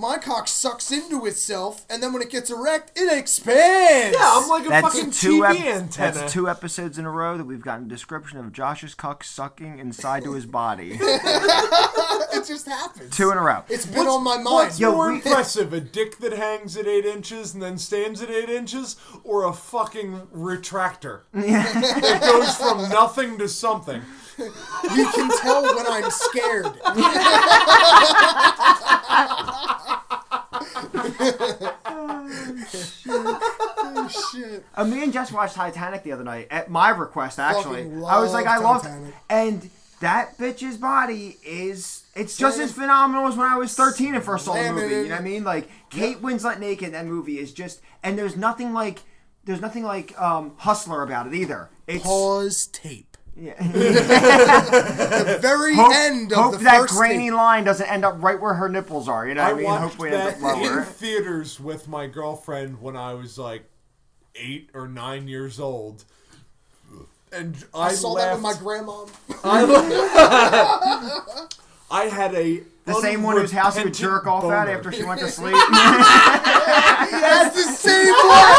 [0.00, 4.16] My cock sucks into itself, and then when it gets erect, it expands.
[4.18, 5.42] Yeah, I'm like a That's fucking two.
[5.42, 6.12] TV ep- antenna.
[6.20, 9.78] that's two episodes in a row that we've gotten a description of Josh's cock sucking
[9.78, 10.92] inside to his body.
[11.02, 13.14] it just happens.
[13.14, 13.62] two in a row.
[13.68, 14.44] It's been on my mind.
[14.46, 18.22] What's Yo, more we- impressive, a dick that hangs at eight inches and then stands
[18.22, 24.00] at eight inches, or a fucking retractor that goes from nothing to something?
[24.38, 26.72] You can tell when I'm scared.
[31.20, 34.64] oh shit!
[34.76, 37.38] Oh Uh, me and Jess watched Titanic the other night at my request.
[37.38, 38.86] Actually, I was like, I love
[39.28, 44.24] and that bitch's body is it's just as phenomenal as when I was 13 and
[44.24, 44.94] first saw the movie.
[44.94, 45.44] You know what I mean?
[45.44, 49.02] Like Kate Winslet naked in that movie is just, and there's nothing like,
[49.44, 51.68] there's nothing like um, Hustler about it either.
[51.86, 53.09] It's Pause tape.
[53.36, 53.54] Yeah.
[53.60, 57.36] The very hope, end of hope the that first grainy tape.
[57.36, 59.26] line doesn't end up right where her nipples are.
[59.26, 59.64] You know what I, I mean?
[59.64, 60.82] watched Hopefully, it ends that up in lower.
[60.84, 63.64] theaters with my girlfriend when I was like
[64.34, 66.04] eight or nine years old.
[67.32, 69.04] And I, I saw that with my grandma.
[69.44, 71.20] I,
[72.02, 75.04] I had a The same one whose house he would jerk off at after she
[75.04, 75.54] went to sleep.
[75.54, 78.56] That's the same one.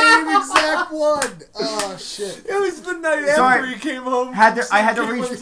[0.00, 1.38] That's the same exact one.
[1.56, 2.44] Oh shit!
[2.48, 3.58] It was the night Sorry.
[3.60, 4.32] after he came home home.
[4.34, 5.40] Had to- I had to reach-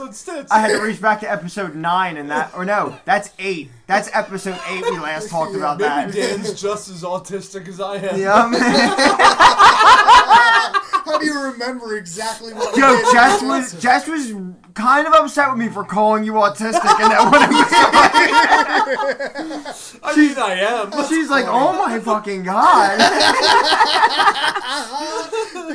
[0.50, 3.70] I had to reach back to episode nine and that, or no, that's eight.
[3.90, 4.84] That's episode eight.
[4.84, 6.14] We last talked about Maybe that.
[6.14, 8.20] Dan's just as autistic as I am.
[8.20, 8.60] Yeah, man.
[11.04, 12.76] How do you remember exactly what?
[12.76, 13.02] Yo, we?
[13.12, 14.32] Jess was Jess was
[14.74, 17.32] kind of upset with me for calling you autistic, and that one.
[17.32, 17.42] when
[20.04, 20.92] I mean, I am.
[21.08, 23.00] she's like, "Oh my fucking god!"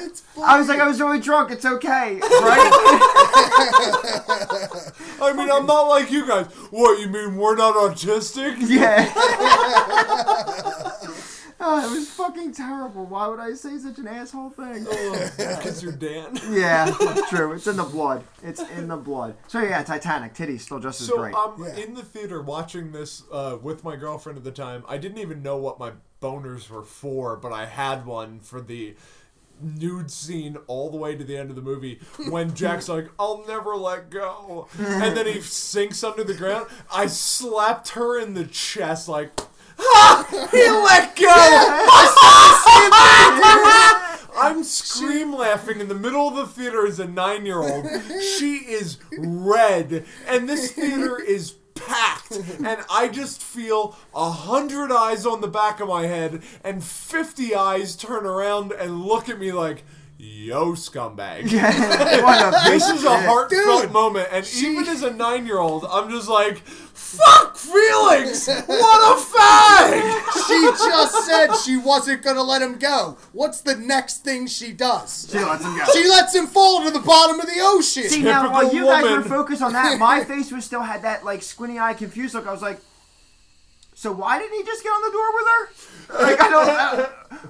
[0.08, 1.52] It's I was like, "I was really drunk.
[1.52, 2.22] It's okay, right?"
[5.22, 6.48] I mean, I'm not like you guys.
[6.72, 8.58] What, you mean we're not autistic?
[8.60, 9.12] Yeah.
[11.60, 13.06] oh, it was fucking terrible.
[13.06, 14.84] Why would I say such an asshole thing?
[15.38, 16.38] Because you're Dan.
[16.50, 17.54] Yeah, it's true.
[17.54, 18.24] It's in the blood.
[18.44, 19.36] It's in the blood.
[19.48, 20.34] So yeah, Titanic.
[20.34, 21.36] Titties still just as So great.
[21.36, 21.76] I'm Yeah.
[21.78, 24.84] in the theater watching this uh, with my girlfriend at the time.
[24.88, 28.96] I didn't even know what my boners were for, but I had one for the
[29.62, 32.00] nude scene all the way to the end of the movie
[32.30, 36.68] when Jack's like, "I'll never let go," and then he sinks under the ground.
[36.94, 39.32] I slapped her in the chest like.
[39.78, 41.26] Ah, he let go!
[44.38, 47.86] I'm scream laughing in the middle of the theater as a nine year old.
[48.38, 52.42] She is red, and this theater is packed.
[52.66, 57.54] And I just feel a hundred eyes on the back of my head, and 50
[57.54, 59.84] eyes turn around and look at me like,
[60.18, 61.44] yo, scumbag.
[62.72, 67.56] This is a heartfelt Dude, moment, and even as a nine-year-old, I'm just like, "Fuck
[67.56, 68.48] Felix!
[68.48, 69.85] What a fag!"
[71.06, 73.18] She just said she wasn't gonna let him go.
[73.34, 75.28] What's the next thing she does?
[75.32, 75.86] She lets him go.
[75.94, 78.04] She lets him fall to the bottom of the ocean.
[78.04, 81.02] See now, while Typical you guys were focused on that, my face was still had
[81.04, 82.48] that like squinty eye, confused look.
[82.48, 82.80] I was like,
[83.94, 86.24] so why didn't he just get on the door with her?
[86.28, 86.70] Like I don't.
[86.70, 87.50] Uh,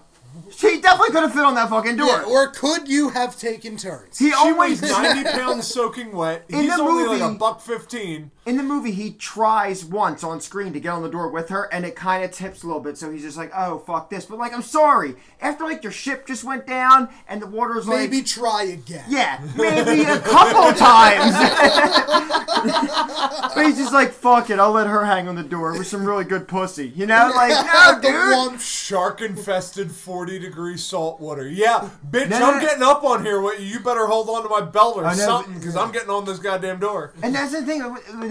[0.51, 2.07] she definitely could have fit on that fucking door.
[2.07, 4.17] Yeah, or could you have taken turns?
[4.17, 6.45] he She always weighs 90 pounds soaking wet.
[6.49, 8.31] In He's the only like a buck 15.
[8.45, 11.63] In the movie he tries once on screen to get on the door with her,
[11.73, 12.97] and it kind of tips a little bit.
[12.97, 14.25] So he's just like, oh fuck this.
[14.25, 15.15] But like, I'm sorry.
[15.41, 18.09] After like your ship just went down and the water's like.
[18.11, 19.05] Maybe try again.
[19.09, 21.33] Yeah, maybe a couple times.
[23.55, 26.05] but he's just like, fuck it, I'll let her hang on the door with some
[26.05, 26.91] really good pussy.
[26.95, 27.31] You know?
[27.35, 28.37] Like, no, the dude.
[28.37, 31.47] one Shark infested 40 degree salt water.
[31.47, 32.61] Yeah, bitch, No, no, I'm no.
[32.67, 33.41] getting up on here.
[33.55, 36.39] You better hold on to my belt or know, something because I'm getting on this
[36.39, 37.13] goddamn door.
[37.23, 37.81] And that's the thing,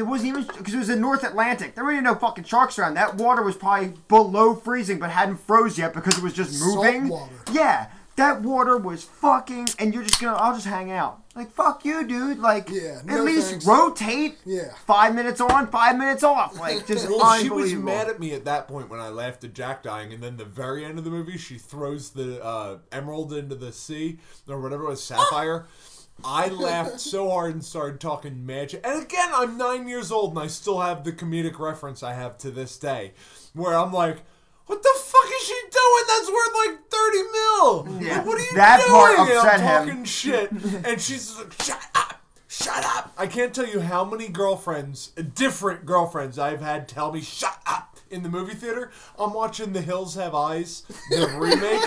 [0.04, 1.74] it it wasn't even, because it was in North Atlantic.
[1.74, 2.94] There were no fucking sharks around.
[2.94, 6.76] That water was probably below freezing, but hadn't froze yet because it was just Salt
[6.84, 7.08] moving.
[7.08, 7.32] water.
[7.52, 11.20] Yeah, that water was fucking, and you're just gonna, I'll just hang out.
[11.34, 12.38] Like, fuck you, dude.
[12.38, 13.66] Like, Yeah, at no least thanks.
[13.66, 14.38] rotate.
[14.44, 14.72] Yeah.
[14.86, 16.56] Five minutes on, five minutes off.
[16.60, 19.52] Like, just Well, she was mad at me at that point when I laughed at
[19.52, 23.32] Jack dying, and then the very end of the movie, she throws the uh, emerald
[23.32, 25.66] into the sea or whatever it was, sapphire.
[26.22, 28.80] I laughed so hard and started talking magic.
[28.86, 32.38] And again, I'm nine years old, and I still have the comedic reference I have
[32.38, 33.12] to this day,
[33.54, 34.18] where I'm like.
[34.66, 36.04] What the fuck is she doing?
[36.08, 38.00] That's worth like thirty mil.
[38.00, 38.16] Yeah.
[38.16, 38.90] Like, what are you That doing?
[38.92, 39.88] part And upset I'm him.
[39.88, 40.50] talking shit,
[40.86, 42.14] and she's just like, "Shut up,
[42.48, 47.20] shut up." I can't tell you how many girlfriends, different girlfriends, I've had tell me,
[47.20, 51.82] "Shut up." In the movie theater, I'm watching The Hills Have Eyes, the remake,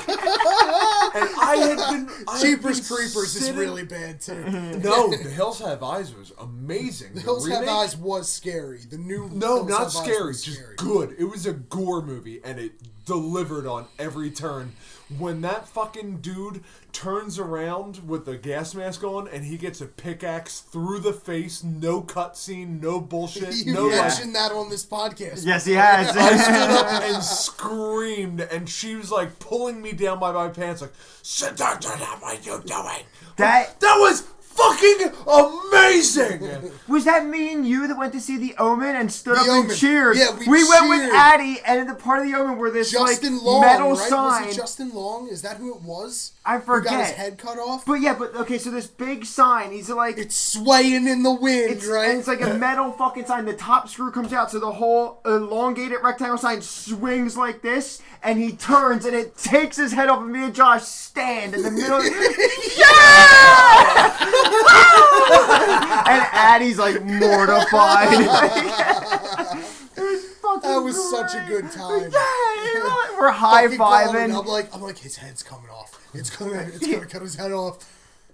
[1.15, 4.43] and I had been I had Jeepers been Creepers is really bad too.
[4.83, 5.09] no.
[5.09, 7.13] The Hills Have Eyes was amazing.
[7.13, 8.79] The Hills Have Eyes was scary.
[8.79, 10.75] The new no, Hills not scary, just scary.
[10.75, 11.15] good.
[11.17, 12.73] It was a gore movie and it
[13.05, 14.73] delivered on every turn.
[15.17, 19.85] When that fucking dude turns around with the gas mask on and he gets a
[19.85, 23.95] pickaxe through the face, no cutscene, no bullshit, You no like.
[24.01, 25.45] mentioned that on this podcast.
[25.45, 26.15] Yes, he has.
[26.17, 30.81] I stood up and screamed, and she was like pulling me down by my pants,
[30.81, 33.05] like, "Sit down, down, what are you doing?"
[33.37, 34.23] That- that was
[34.57, 36.71] fucking amazing.
[36.87, 39.65] Was that me and you that went to see The Omen and stood The up
[39.69, 40.17] and cheered?
[40.17, 40.69] Yeah, we we cheered.
[40.69, 41.13] went with.
[41.13, 44.09] Addie, and in the part of The Omen where this Justin like Long, metal right?
[44.09, 44.45] sign.
[44.47, 45.27] Was it Justin Long?
[45.29, 46.31] Is that who it was?
[46.45, 47.85] I Who got his head cut off?
[47.85, 51.71] But yeah, but okay, so this big sign, he's like, It's swaying in the wind,
[51.71, 52.09] it's, right?
[52.09, 53.45] and it's like a metal fucking sign.
[53.45, 58.39] The top screw comes out, so the whole elongated rectangle sign swings like this, and
[58.39, 61.71] he turns, and it takes his head off, and me and Josh stand in the
[61.71, 62.01] middle.
[62.77, 64.46] yeah!
[66.07, 68.07] and Addie's like mortified.
[68.13, 72.11] It was fucking That was such a good time.
[72.11, 74.39] Yeah, we're high Fucking calling, fiving.
[74.39, 75.93] I'm like, I'm like, his head's coming off.
[76.13, 77.79] It's gonna, it's gonna cut his head off,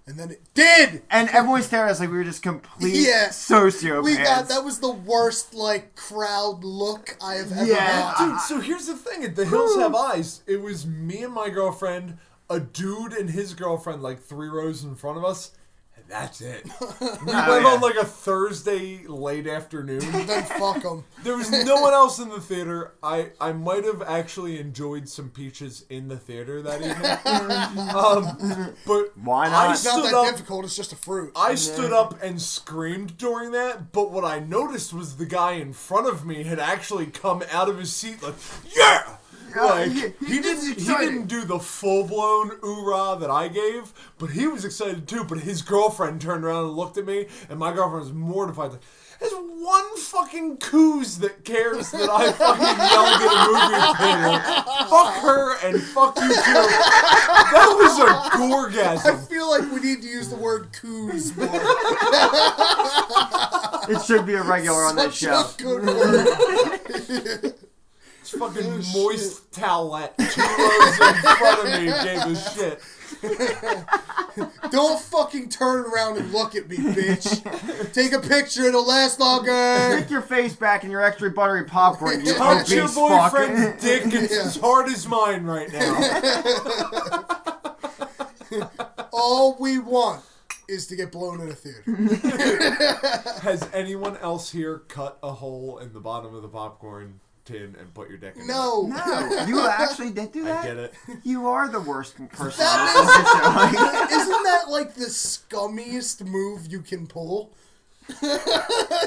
[0.05, 1.01] and then it did.
[1.09, 3.30] And everyone's staring at us like we were just complete Yeah.
[3.30, 4.03] sociopaths.
[4.03, 8.14] We got that was the worst like crowd look I have ever Yeah.
[8.14, 8.26] had.
[8.32, 11.49] Dude, so here's the thing: at the Hills Have Eyes, it was me and my
[11.49, 12.18] girlfriend,
[12.49, 15.62] a dude and his girlfriend, like three rows in front of us, and
[16.14, 16.64] that's it.
[17.01, 17.72] We Oh, went yeah.
[17.74, 19.99] on like a Thursday late afternoon.
[20.28, 21.03] Then fuck them.
[21.24, 22.93] There was no one else in the theater.
[23.01, 27.11] I, I might have actually enjoyed some peaches in the theater that evening.
[27.95, 29.72] um, but Why I not?
[29.72, 30.26] It's not that up.
[30.32, 30.66] difficult.
[30.66, 31.32] It's just a fruit.
[31.36, 35.74] I stood up and screamed during that, but what I noticed was the guy in
[35.74, 38.36] front of me had actually come out of his seat like,
[38.76, 39.18] yeah!
[39.56, 43.30] Oh, yeah, Like he- he, he- didn't he didn't do the full blown oorah that
[43.30, 45.24] I gave, but he was excited too.
[45.24, 48.72] But his girlfriend turned around and looked at me, and my girlfriend was mortified.
[48.72, 48.82] Like,
[49.20, 54.36] there's one fucking coos that cares that I fucking yelled at a movie theater.
[54.89, 56.68] Fuck her and fuck you too.
[57.54, 59.06] That was a gorgasm.
[59.06, 61.47] I feel like we need to use the word coos more.
[63.89, 65.45] It should be a regular on this Such show.
[65.60, 66.26] a good word.
[68.20, 68.96] This fucking Oh, shit.
[69.02, 72.80] moist towelette two rows in front of me gave a shit.
[74.72, 77.94] Don't fucking turn around and look at me, bitch.
[77.94, 78.64] Take a picture.
[78.64, 79.52] It'll last longer.
[79.98, 83.32] Stick your face back in your extra buttery popcorn, you Touch your obese fuck.
[83.34, 84.04] boyfriend's dick.
[84.08, 84.42] It's Yeah.
[84.44, 87.26] as hard as mine right now.
[89.12, 90.24] All we want
[90.68, 91.84] is to get blown in a theater.
[93.42, 97.94] Has anyone else here cut a hole in the bottom of the popcorn tin and
[97.94, 98.84] put your dick in No.
[98.88, 100.64] No, you actually did do that.
[100.64, 100.94] I get it.
[101.24, 102.60] You are the worst person.
[102.60, 104.18] That on this show.
[104.22, 107.54] Isn't that like the scummiest move you can pull?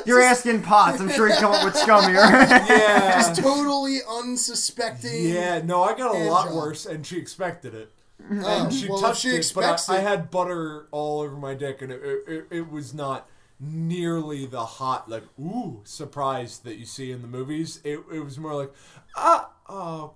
[0.07, 1.01] You're asking Potts.
[1.01, 2.15] I'm sure he'd come up with scummier.
[2.15, 3.13] Yeah.
[3.21, 5.27] Just totally unsuspecting.
[5.29, 6.57] Yeah, no, I got a Hand lot job.
[6.57, 7.93] worse, and she expected it.
[8.31, 10.03] Oh, And she well, if touched she it, but I, expects I it.
[10.03, 13.29] had butter all over my dick, and it, it, it, it was not
[13.59, 17.81] nearly the hot, like, ooh, surprise that you see in the movies.
[17.85, 18.73] It, it was more like,
[19.17, 20.15] ah, oh,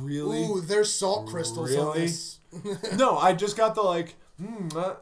[0.00, 0.44] really?
[0.44, 2.00] Ooh, there's salt crystals on Really?
[2.00, 2.38] this.
[2.96, 4.94] no, I just got the, like, hmm, uh,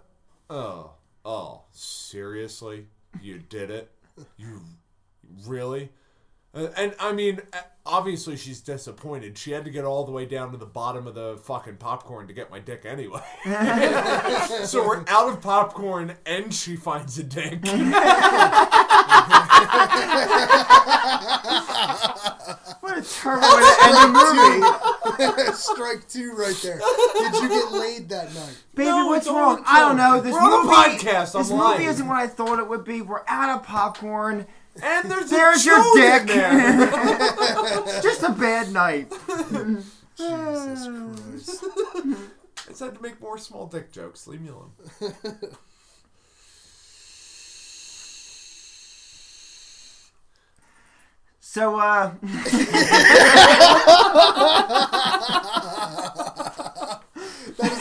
[0.50, 0.92] oh,
[1.24, 2.86] oh, seriously?
[3.20, 3.90] You did it?
[4.36, 4.60] You
[5.46, 5.90] really?
[6.54, 9.38] Uh, and I mean, uh, obviously she's disappointed.
[9.38, 12.26] She had to get all the way down to the bottom of the fucking popcorn
[12.28, 13.22] to get my dick anyway.
[14.64, 17.60] so we're out of popcorn, and she finds a dick.
[22.80, 25.52] what a terrible way to end a movie.
[25.54, 26.78] Strike two right there.
[26.78, 28.56] Did you get laid that night?
[28.74, 29.62] Baby, No, what's wrong?
[29.66, 30.20] I don't know.
[30.20, 31.78] This We're on a movie, podcast, I'm This lying.
[31.78, 33.00] movie isn't what I thought it would be.
[33.02, 34.46] We're out of popcorn.
[34.80, 36.26] And there's, There's your dick.
[36.28, 36.86] there.
[38.02, 39.10] Just a bad night.
[40.16, 41.64] Jesus Christ.
[42.80, 44.26] I had to make more small dick jokes.
[44.26, 44.70] Leave me alone.
[51.40, 52.12] So, uh,
[57.58, 57.80] That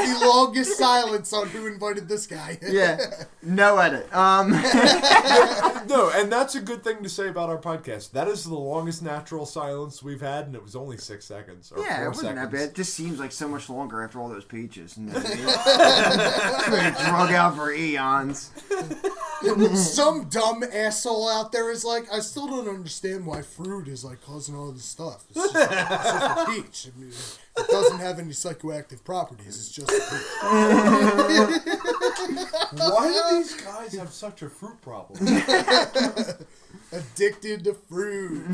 [0.61, 2.57] is silence on who invited this guy.
[2.67, 2.99] yeah,
[3.41, 4.13] no edit.
[4.15, 4.51] Um,
[5.87, 8.11] No, and that's a good thing to say about our podcast.
[8.11, 11.71] That is the longest natural silence we've had, and it was only six seconds.
[11.75, 12.51] Or yeah, four it wasn't seconds.
[12.51, 12.69] that bad.
[12.69, 14.97] It just seems like so much longer after all those peaches.
[14.97, 16.93] You know I mean?
[16.93, 18.51] Drug out for eons.
[19.75, 24.21] Some dumb asshole out there is like, I still don't understand why fruit is like
[24.21, 25.25] causing all this stuff.
[25.29, 26.87] It's just, it's just a peach.
[26.87, 29.57] I mean, it doesn't have any psychoactive properties.
[29.57, 30.27] It's just a peach.
[32.79, 35.19] Why do these guys have such a fruit problem?
[36.91, 38.45] addicted to fruit.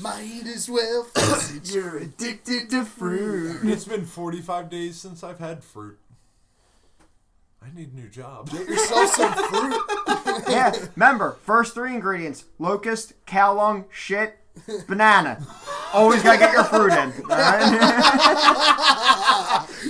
[0.00, 1.74] Might as well face it.
[1.74, 3.60] You're addicted to fruit.
[3.64, 5.98] it's been 45 days since I've had fruit.
[7.62, 8.50] I need a new job.
[8.50, 9.80] Get yourself some fruit.
[10.48, 14.36] Yeah, remember, first three ingredients locust, cow lung, shit,
[14.88, 15.46] banana.
[15.92, 17.12] Always gotta get your fruit in.
[17.30, 17.60] alright?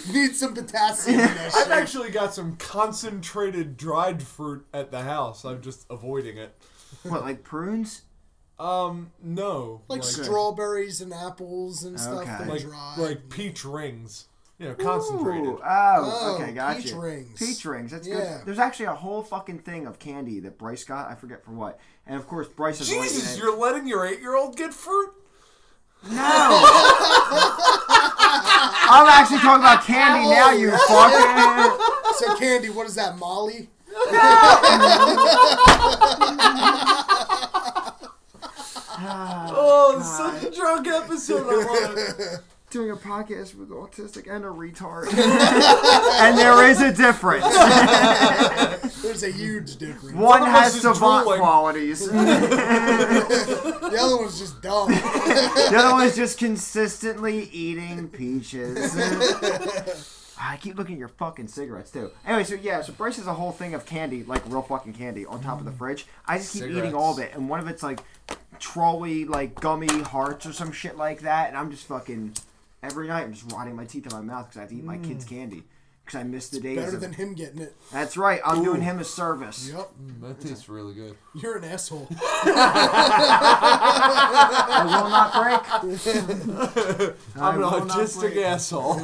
[0.12, 1.72] Need some potassium in that I've shit.
[1.72, 5.44] actually got some concentrated dried fruit at the house.
[5.44, 6.54] I'm just avoiding it.
[7.04, 8.02] what, like prunes?
[8.58, 9.82] Um, no.
[9.88, 12.30] Like, like strawberries and apples and stuff Okay.
[12.38, 12.94] that like, dry.
[12.98, 14.26] like peach rings.
[14.60, 15.46] You know, concentrated.
[15.46, 16.82] Ooh, oh, Oh, okay, gotcha.
[16.82, 17.38] peach rings.
[17.38, 17.90] Peach rings.
[17.92, 18.16] That's Yeah.
[18.16, 18.40] good.
[18.44, 21.10] There's actually a whole fucking thing of candy that Bryce got.
[21.10, 21.80] I forget for what.
[22.06, 25.14] And of course, Bryce is like, Jesus, you're letting your eight-year-old get fruit?
[26.10, 26.12] No.
[28.92, 31.78] I'm actually talking about candy now, oh, you fucking.
[32.18, 33.70] so, Candy, what is that, Molly?
[39.02, 41.46] Oh, it's such a drunk episode.
[41.48, 42.40] I love it.
[42.70, 45.12] Doing a podcast with autistic and a retard.
[46.20, 47.44] and there is a difference.
[49.02, 50.14] There's a huge difference.
[50.16, 51.40] One of has savant drooling.
[51.40, 52.08] qualities.
[53.90, 54.88] The other one's just dumb.
[54.88, 58.96] The other one's just consistently eating peaches.
[60.38, 62.12] I keep looking at your fucking cigarettes too.
[62.24, 65.26] Anyway, so yeah, so Bryce has a whole thing of candy, like real fucking candy,
[65.26, 66.06] on top of the fridge.
[66.24, 67.98] I just keep eating all of it, and one of it's like
[68.60, 72.34] trolley, like gummy hearts or some shit like that, and I'm just fucking
[72.82, 74.84] every night I'm just rotting my teeth in my mouth because I have to eat
[74.84, 75.04] my mm.
[75.04, 75.64] kids' candy
[76.04, 76.76] because I miss the days.
[76.76, 77.76] Better of- than him getting it.
[77.92, 78.40] That's right.
[78.44, 79.70] I'm doing him a service.
[79.72, 79.90] Yep.
[80.02, 81.16] Mm, that tastes really good.
[81.34, 82.08] You're an asshole.
[82.20, 82.42] I
[84.86, 85.60] will not break.
[87.36, 89.00] I I'm an autistic asshole.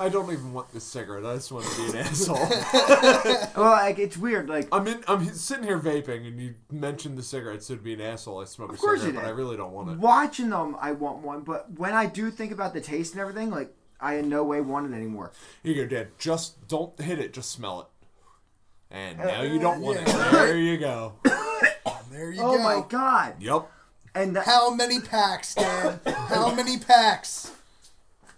[0.00, 1.26] I don't even want this cigarette.
[1.26, 2.36] I just want to be an asshole.
[3.54, 4.48] Well, like it's weird.
[4.48, 5.04] Like I'm in.
[5.06, 8.46] I'm sitting here vaping, and you mentioned the cigarette, so to be an asshole, I
[8.46, 9.24] smoke a cigarette, you but.
[9.24, 9.98] I really don't want it.
[9.98, 11.42] watching them, I want one.
[11.42, 14.62] But when I do think about the taste and everything, like I in no way
[14.62, 15.32] want it anymore.
[15.62, 16.08] Here you go, Dad.
[16.18, 17.34] Just don't hit it.
[17.34, 17.86] Just smell it.
[18.90, 20.28] And uh, now you don't want yeah.
[20.28, 20.32] it.
[20.32, 21.14] There you go.
[22.10, 22.58] There you Oh go.
[22.58, 23.36] Oh my god!
[23.38, 23.70] Yep.
[24.16, 26.00] And that, How many packs, Dad?
[26.06, 27.52] How many packs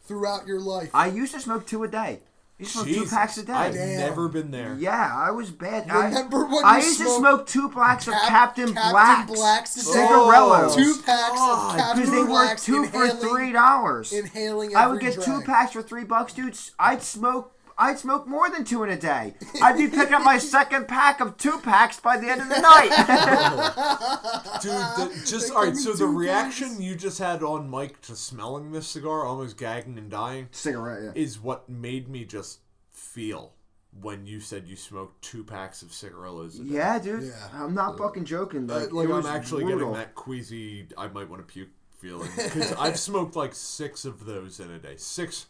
[0.05, 0.91] throughout your life?
[0.95, 2.21] I used to smoke two a day.
[2.59, 3.11] I used to smoke two Jesus.
[3.11, 3.53] packs a day.
[3.53, 3.99] I've Damn.
[3.99, 4.77] never been there.
[4.79, 5.89] Yeah, I was bad.
[5.91, 8.93] Remember I, when I you used to smoked smoke two blacks of Cap- Captain, Captain
[8.93, 13.53] Blacks, Blacks cigarillos, Two packs of Captain because they were Blacks two for inhaling, three
[13.53, 14.13] dollars.
[14.13, 15.47] inhaling I would every get two drag.
[15.47, 16.57] packs for three bucks, dude.
[16.79, 17.53] I'd smoke.
[17.79, 19.35] I'd smoke more than two in a day.
[19.63, 22.61] I'd be picking up my second pack of two packs by the end of the
[22.61, 22.91] night.
[24.63, 25.77] Dude, the, just all right.
[25.77, 26.81] So the reaction bags.
[26.81, 31.23] you just had on mic to smelling this cigar, almost gagging and dying, Cigarette, yeah.
[31.23, 32.61] is what made me just
[32.91, 33.53] feel
[34.01, 36.59] when you said you smoked two packs of cigarillos.
[36.59, 36.75] A day.
[36.75, 37.25] Yeah, dude.
[37.25, 37.49] Yeah.
[37.53, 38.71] I'm not fucking joking.
[38.71, 39.91] Uh, Like, like I'm actually brutal.
[39.91, 40.87] getting that queasy.
[40.97, 41.69] I might want to puke
[41.99, 44.95] feeling because I've smoked like six of those in a day.
[44.97, 45.47] Six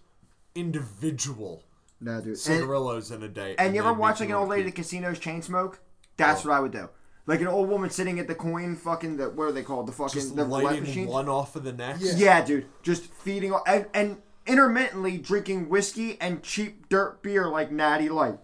[0.54, 1.62] individual
[2.02, 2.28] No, dude.
[2.28, 3.54] And, cigarillos in a day.
[3.58, 4.76] and you ever watch like an old lady at puke.
[4.76, 5.80] casinos chain smoke?
[6.16, 6.48] That's Oh.
[6.48, 6.88] what I would do.
[7.26, 9.86] Like an old woman sitting at the coin fucking the what are they called?
[9.86, 11.06] The fucking just the roulette lighting machine.
[11.06, 12.02] one off of the next?
[12.02, 12.14] Yeah.
[12.16, 12.66] Yeah, dude.
[12.82, 18.38] Just feeding and, and intermittently drinking whiskey and cheap dirt beer like Natty Light.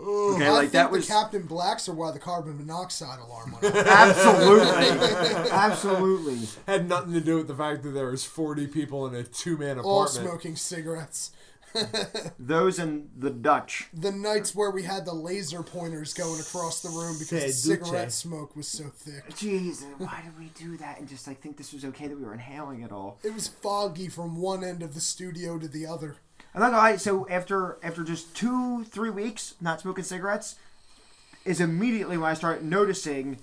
[0.00, 3.56] Okay, I like think that the was Captain Blacks or why the carbon monoxide alarm
[3.60, 3.86] went off.
[3.86, 6.38] absolutely, absolutely.
[6.66, 9.78] Had nothing to do with the fact that there was 40 people in a two-man
[9.78, 10.28] apartment All apartment.
[10.28, 11.32] smoking cigarettes.
[12.38, 13.88] Those and the Dutch.
[13.92, 18.12] The nights where we had the laser pointers going across the room because the cigarette
[18.12, 19.28] smoke was so thick.
[19.30, 22.24] Jeez, why did we do that and just like think this was okay that we
[22.24, 23.18] were inhaling it all?
[23.22, 26.16] It was foggy from one end of the studio to the other.
[26.54, 27.00] I'm not.
[27.00, 30.56] So after after just two three weeks not smoking cigarettes,
[31.44, 33.38] is immediately when I start noticing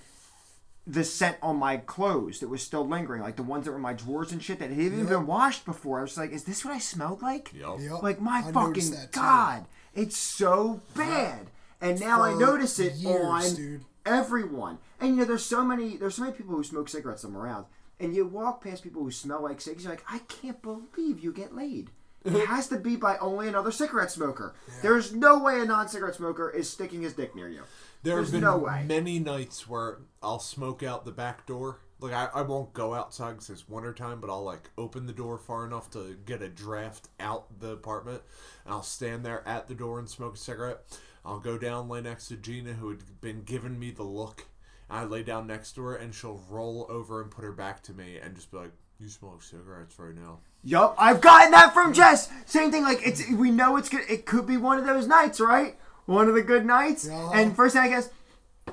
[0.86, 3.82] the scent on my clothes that was still lingering, like the ones that were in
[3.82, 5.08] my drawers and shit that had even Yep.
[5.08, 5.98] been washed before.
[5.98, 7.50] I was like, is this what I smelled like?
[7.52, 7.80] Yup.
[7.80, 8.02] Yep.
[8.02, 9.64] Like my I fucking that god,
[9.94, 11.48] it's so bad.
[11.80, 13.84] And now I notice it years, on dude.
[14.04, 14.78] everyone.
[15.00, 17.66] And you know, there's so many there's so many people who smoke cigarettes I'm around.
[17.98, 21.32] And you walk past people who smell like cigarettes, you're like, I can't believe you
[21.32, 21.90] get laid.
[22.24, 24.54] It has to be by only another cigarette smoker.
[24.82, 27.62] There's no way a non-cigarette smoker is sticking his dick near you.
[28.06, 28.84] There There's have been no way.
[28.86, 31.80] many nights where I'll smoke out the back door.
[31.98, 35.38] Like I, I won't go outside because it's wintertime, but I'll like open the door
[35.38, 38.22] far enough to get a draft out the apartment,
[38.64, 40.82] and I'll stand there at the door and smoke a cigarette.
[41.24, 44.46] I'll go down, lay next to Gina, who had been giving me the look.
[44.88, 47.92] I lay down next to her, and she'll roll over and put her back to
[47.92, 51.92] me, and just be like, "You smoke cigarettes right now." Yup, I've gotten that from
[51.92, 52.28] Jess.
[52.44, 52.84] Same thing.
[52.84, 54.08] Like it's we know it's good.
[54.08, 55.76] It could be one of those nights, right?
[56.06, 57.06] One of the good nights.
[57.08, 58.08] And first thing I guess,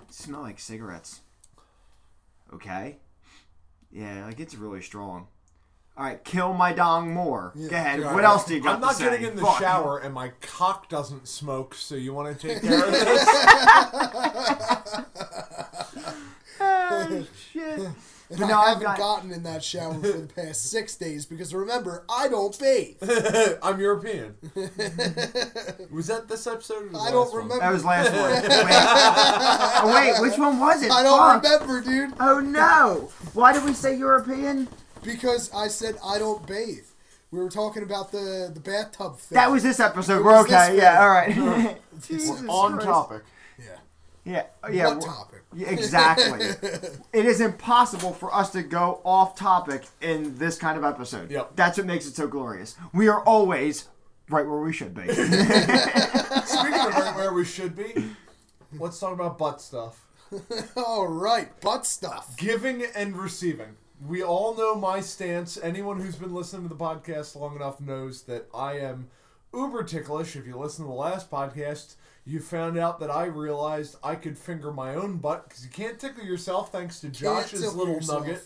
[0.09, 1.21] smell like cigarettes.
[2.53, 2.97] Okay.
[3.91, 5.27] Yeah, like it's really strong.
[5.95, 7.53] All right, kill my dong more.
[7.55, 7.99] Go ahead.
[7.99, 9.03] Yeah, what else do you got I'm not say?
[9.11, 9.59] getting in the Fuck.
[9.59, 11.75] shower, and my cock doesn't smoke.
[11.75, 13.25] So you want to take care of this?
[16.59, 17.79] Oh, shit.
[18.34, 20.95] And But no, I I've haven't got- gotten in that shower for the past six
[20.95, 22.97] days because remember, I don't bathe.
[23.61, 24.34] I'm European.
[25.91, 26.88] Was that this episode?
[26.88, 27.43] Or the I don't last one?
[27.43, 27.59] remember.
[27.59, 28.31] That was last one.
[28.65, 29.84] Wait.
[29.84, 30.91] Oh, wait, which one was it?
[30.91, 31.43] I don't Fuck.
[31.67, 33.11] remember, dude, Oh no!
[33.34, 34.67] Why did we say European?
[35.03, 36.86] because I said I don't bathe.
[37.31, 39.36] We were talking about the the bathtub thing.
[39.36, 40.19] That was this episode.
[40.19, 40.77] It We're okay.
[40.77, 41.77] Yeah, all right.
[42.07, 42.86] Jesus On Christ.
[42.88, 43.21] topic.
[44.26, 44.43] Yeah.
[44.63, 44.93] Yeah, yeah.
[44.93, 45.43] what topic?
[45.55, 46.45] Exactly.
[47.13, 51.30] it is impossible for us to go off topic in this kind of episode.
[51.30, 51.55] Yep.
[51.55, 52.76] That's what makes it so glorious.
[52.93, 53.89] We are always
[54.30, 55.07] right where we should be.
[55.13, 58.11] Speaking of right where we should be,
[58.80, 60.05] let's talk about butt stuff.
[60.76, 62.36] All right, butt stuff.
[62.38, 63.78] Giving and receiving.
[64.05, 65.57] We all know my stance.
[65.61, 69.07] Anyone who's been listening to the podcast long enough knows that I am
[69.53, 70.36] uber ticklish.
[70.36, 71.95] If you listen to the last podcast,
[72.26, 75.99] you found out that I realized I could finger my own butt because you can't
[75.99, 78.26] tickle yourself thanks to Josh's little yourself.
[78.26, 78.43] nugget.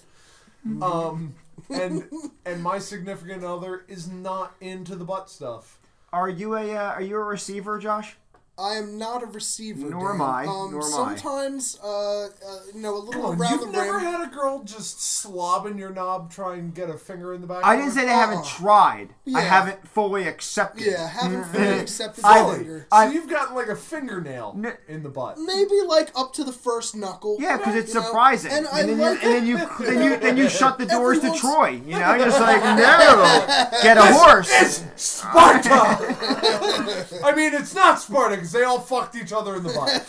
[0.81, 1.35] Um,
[1.69, 2.03] and
[2.45, 5.79] and my significant other is not into the butt stuff.
[6.11, 8.15] Are you a uh, are you a receiver, Josh?
[8.59, 9.87] I am not a receiver.
[9.89, 11.15] Nor am I, Um, nor am I.
[11.15, 12.27] sometimes, uh, uh,
[12.73, 14.05] you know, a little Come on, around you've the never rim.
[14.05, 17.63] had a girl just slobbing your knob, try and get a finger in the back.
[17.63, 18.57] I didn't say they haven't Uh-uh.
[18.57, 19.09] tried.
[19.25, 19.37] Yeah.
[19.37, 20.87] I haven't fully accepted.
[20.87, 22.87] yeah, haven't fully accepted the I- finger.
[22.91, 25.37] So I- you've gotten like a fingernail N- in the butt.
[25.37, 27.37] Maybe like up to the first knuckle.
[27.39, 28.05] Yeah, because it's you know?
[28.07, 30.85] surprising, And, I then like you, and then you then you then you shut the
[30.87, 31.79] doors to Troy.
[31.85, 34.83] You know, you're just like no, get a horse.
[34.95, 35.69] Sparta!
[37.23, 40.03] I mean, it's not Sparta because they all fucked each other in the butt.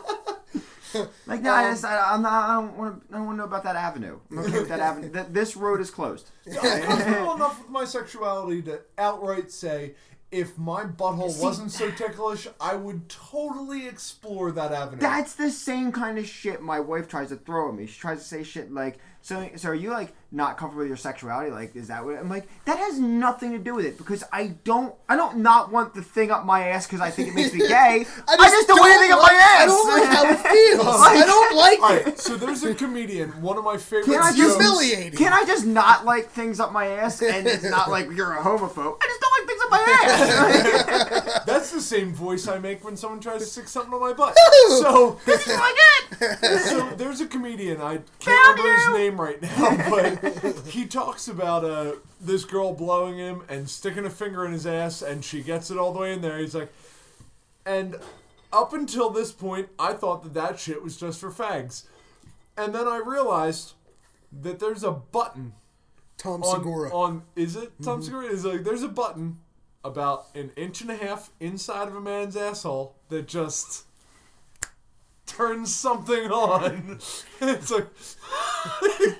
[1.24, 3.14] Like no, I, just, I, I'm not, I don't want to.
[3.14, 4.18] I don't want to know about that avenue.
[4.32, 5.12] I'm okay with that avenue.
[5.12, 6.30] Th- this road is closed.
[6.48, 9.94] I'm comfortable enough with my sexuality to outright say
[10.32, 15.00] if my butthole See- wasn't so ticklish, I would totally explore that avenue.
[15.00, 17.86] That's the same kind of shit my wife tries to throw at me.
[17.86, 20.96] She tries to say shit like, "So, so are you like not comfortable with your
[20.96, 21.50] sexuality?
[21.50, 24.48] Like, is that what?" I'm like, that has nothing to do with it because I
[24.64, 27.52] don't, I don't not want the thing up my ass because I think it makes
[27.52, 28.04] me gay.
[28.28, 29.62] I just, don't want anything up my ass.
[29.62, 30.86] I don't like how it feels.
[31.00, 32.04] I don't like all it.
[32.06, 35.18] right, so there's a comedian, one of my favorite Can I It's just- humiliating.
[35.18, 38.42] Can I just not like things up my ass and it's not like you're a
[38.42, 38.96] homophobe?
[39.00, 41.44] I just don't like things up my ass.
[41.46, 44.36] That's the same voice I make when someone tries to stick something on my butt.
[44.80, 45.74] So, this is like
[46.20, 46.60] it.
[46.66, 47.80] so there's a comedian.
[47.80, 50.19] I can't remember his name right now, but
[50.66, 55.02] he talks about uh, this girl blowing him and sticking a finger in his ass,
[55.02, 56.38] and she gets it all the way in there.
[56.38, 56.72] He's like,
[57.64, 57.96] and
[58.52, 61.84] up until this point, I thought that that shit was just for fags,
[62.56, 63.74] and then I realized
[64.32, 65.52] that there's a button
[66.16, 66.94] Tom on, Segura.
[66.94, 68.26] on is it Tom Segura?
[68.26, 69.38] Is like there's a button
[69.82, 73.86] about an inch and a half inside of a man's asshole that just
[75.30, 76.98] turns something on.
[77.40, 77.86] it's like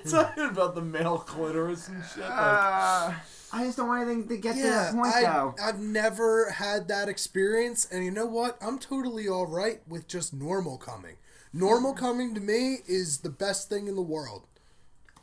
[0.09, 2.23] talking about the male clitoris and shit.
[2.23, 3.13] Like, Uh,
[3.53, 5.55] I just don't want anything to get to that point I, though.
[5.61, 8.57] I've never had that experience, and you know what?
[8.61, 11.15] I'm totally all right with just normal coming.
[11.53, 14.47] Normal coming to me is the best thing in the world.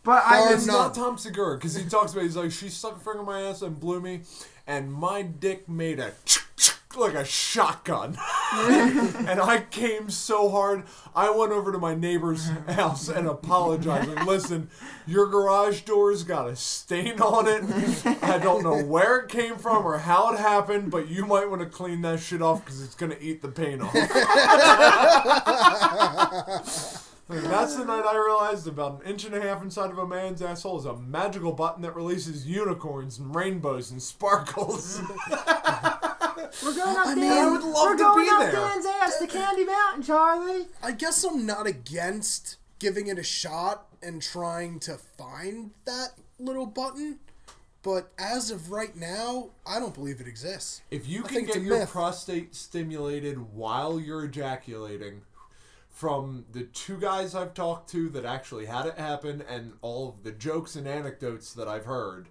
[0.03, 2.97] But I Or it's not Tom Segura because he talks about he's like she stuck
[2.97, 4.22] a finger in my ass and blew me,
[4.66, 6.12] and my dick made a
[6.97, 8.16] like a shotgun,
[8.53, 10.84] and I came so hard
[11.14, 14.09] I went over to my neighbor's house and apologized.
[14.09, 14.70] Like, listen,
[15.07, 17.62] your garage door's got a stain on it.
[18.22, 21.61] I don't know where it came from or how it happened, but you might want
[21.62, 23.95] to clean that shit off because it's gonna eat the paint off.
[27.30, 30.07] And that's the night I realized about an inch and a half inside of a
[30.07, 35.03] man's asshole is a magical button that releases unicorns and rainbows and sparkles.
[36.64, 37.49] we're going up I mean, Dan.
[37.49, 38.53] I would love we're to going be up there.
[38.53, 40.66] Dan's ass to Candy Mountain, Charlie.
[40.82, 46.66] I guess I'm not against giving it a shot and trying to find that little
[46.66, 47.18] button,
[47.82, 50.82] but as of right now, I don't believe it exists.
[50.91, 51.91] if you I can get your myth.
[51.91, 55.22] prostate stimulated while you're ejaculating,
[55.89, 60.22] from the two guys I've talked to that actually had it happen and all of
[60.22, 62.28] the jokes and anecdotes that I've heard,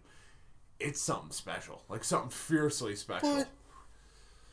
[0.80, 1.84] it's something special.
[1.90, 3.36] Like something fiercely special.
[3.36, 3.48] But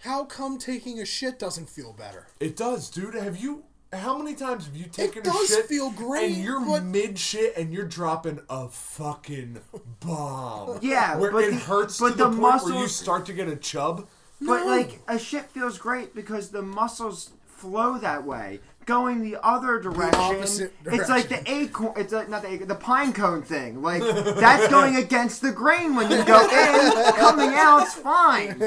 [0.05, 2.26] how come taking a shit doesn't feel better?
[2.40, 3.14] It does, dude.
[3.14, 3.64] Have you?
[3.92, 7.18] How many times have you taken a does shit feel great, and you're but- mid
[7.18, 9.59] shit and you're dropping a fucking
[10.00, 10.78] bomb?
[10.82, 13.26] Yeah, where but it the- hurts but to the, the point where you muscles- start
[13.26, 14.09] to get a chub.
[14.40, 14.66] But No.
[14.66, 18.61] like a shit feels great because the muscles flow that way.
[18.87, 21.95] Going the other direction, opposite it's like the acorn.
[21.97, 23.82] It's like not the acorn, the pine cone thing.
[23.82, 24.03] Like
[24.37, 27.14] that's going against the grain when you go in.
[27.14, 28.59] Coming out's fine.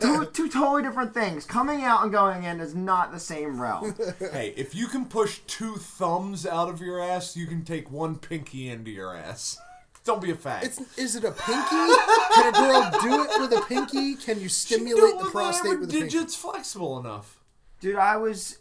[0.00, 1.44] Two, two totally different things.
[1.44, 3.94] Coming out and going in is not the same realm.
[4.32, 8.16] Hey, if you can push two thumbs out of your ass, you can take one
[8.16, 9.58] pinky into your ass.
[10.04, 10.64] Don't be a fag.
[10.64, 11.94] It's, is it a pinky?
[12.34, 14.14] Can a girl do it with a pinky?
[14.14, 16.08] Can you stimulate the prostate with a pinky?
[16.08, 17.39] digits flexible enough.
[17.80, 18.58] Dude, I was,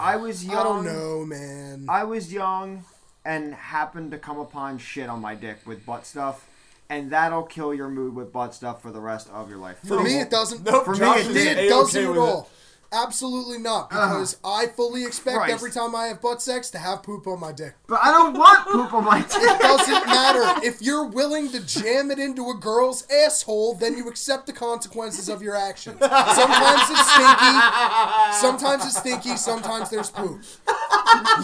[0.00, 0.56] I was young.
[0.56, 1.86] I don't know, man.
[1.88, 2.84] I was young
[3.24, 6.46] and happened to come upon shit on my dick with butt stuff,
[6.88, 9.78] and that'll kill your mood with butt stuff for the rest of your life.
[9.86, 10.64] For me, it doesn't.
[10.64, 11.58] Nope, For me, Josh it is did.
[11.58, 12.48] it doesn't at with all.
[12.94, 15.52] Absolutely not, because I fully expect Christ.
[15.52, 17.74] every time I have butt sex to have poop on my dick.
[17.88, 19.32] But I don't want poop on my dick.
[19.32, 20.64] It doesn't matter.
[20.66, 25.28] If you're willing to jam it into a girl's asshole, then you accept the consequences
[25.28, 25.98] of your actions.
[26.00, 30.42] Sometimes it's stinky, sometimes it's stinky, sometimes there's poop.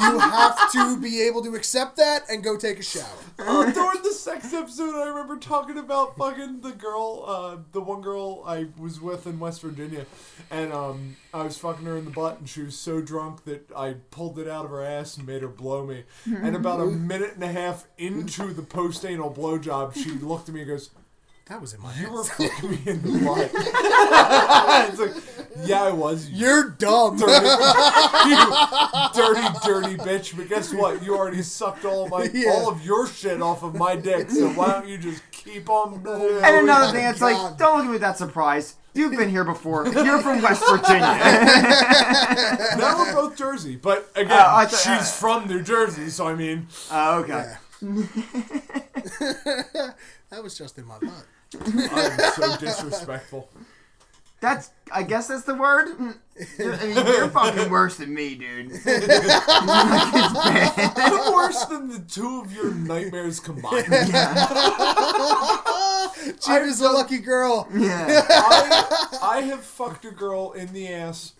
[0.00, 3.06] You have to be able to accept that and go take a shower.
[3.40, 8.00] Oh, during the sex episode, I remember talking about fucking the girl, uh, the one
[8.02, 10.06] girl I was with in West Virginia,
[10.50, 13.70] and um, I was fucking her in the butt, and she was so drunk that
[13.76, 16.04] I pulled it out of her ass and made her blow me.
[16.26, 20.54] And about a minute and a half into the post anal blowjob, she looked at
[20.54, 20.90] me and goes,
[21.46, 22.28] That was in my "You were ass.
[22.30, 23.50] fucking me in the butt."
[24.88, 26.28] it's like, yeah, I was.
[26.30, 27.16] You You're dumb.
[27.18, 27.32] dirty,
[28.30, 28.36] you
[29.14, 30.36] dirty, dirty bitch.
[30.36, 31.02] But guess what?
[31.02, 32.50] You already sucked all of my, Yeah.
[32.50, 34.30] all of your shit off of my dick.
[34.30, 35.98] So why don't you just keep on?
[36.02, 36.42] Blowing?
[36.44, 37.42] And another thing, it's God.
[37.50, 38.76] like, don't look at me with that surprise.
[38.94, 39.86] You've been here before.
[39.86, 41.00] You're from West Virginia.
[42.78, 46.10] now we're both Jersey, but again, Uh, th- she's from New Jersey.
[46.10, 47.54] So I mean, Oh, okay.
[50.30, 51.26] That was just in my butt.
[51.66, 53.48] I'm so disrespectful.
[54.40, 55.88] That's, I guess that's the word.
[55.88, 56.16] Mm,
[56.60, 58.72] I mean, you're fucking worse than me, dude.
[60.96, 63.84] I'm worse than the two of your nightmares combined.
[66.42, 67.68] She was a lucky girl.
[67.74, 68.24] Yeah.
[68.28, 71.34] I, I have fucked a girl in the ass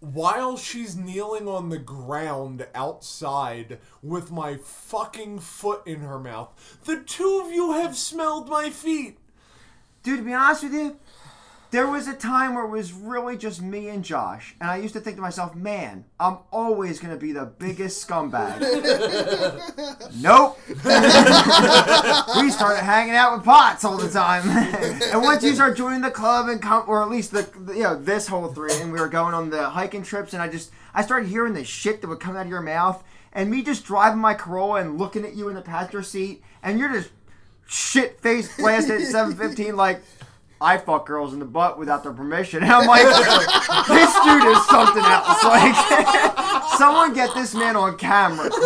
[0.00, 6.78] while she's kneeling on the ground outside with my fucking foot in her mouth.
[6.84, 9.18] The two of you have smelled my feet.
[10.02, 10.96] Dude, to be honest with you,
[11.74, 14.94] there was a time where it was really just me and Josh, and I used
[14.94, 18.60] to think to myself, man, I'm always gonna be the biggest scumbag.
[20.22, 20.56] nope.
[20.68, 24.48] we started hanging out with pots all the time,
[25.12, 28.00] and once you start joining the club and come, or at least the, you know
[28.00, 31.02] this whole three, and we were going on the hiking trips, and I just I
[31.02, 33.02] started hearing the shit that would come out of your mouth,
[33.32, 36.78] and me just driving my Corolla and looking at you in the passenger seat, and
[36.78, 37.10] you're just
[37.66, 40.00] shit face blasted at 715 like
[40.64, 42.62] I fuck girls in the butt without their permission.
[42.64, 45.44] And I'm like, this dude is something else.
[45.44, 45.76] Like,
[46.78, 48.64] someone get this man on camera quick.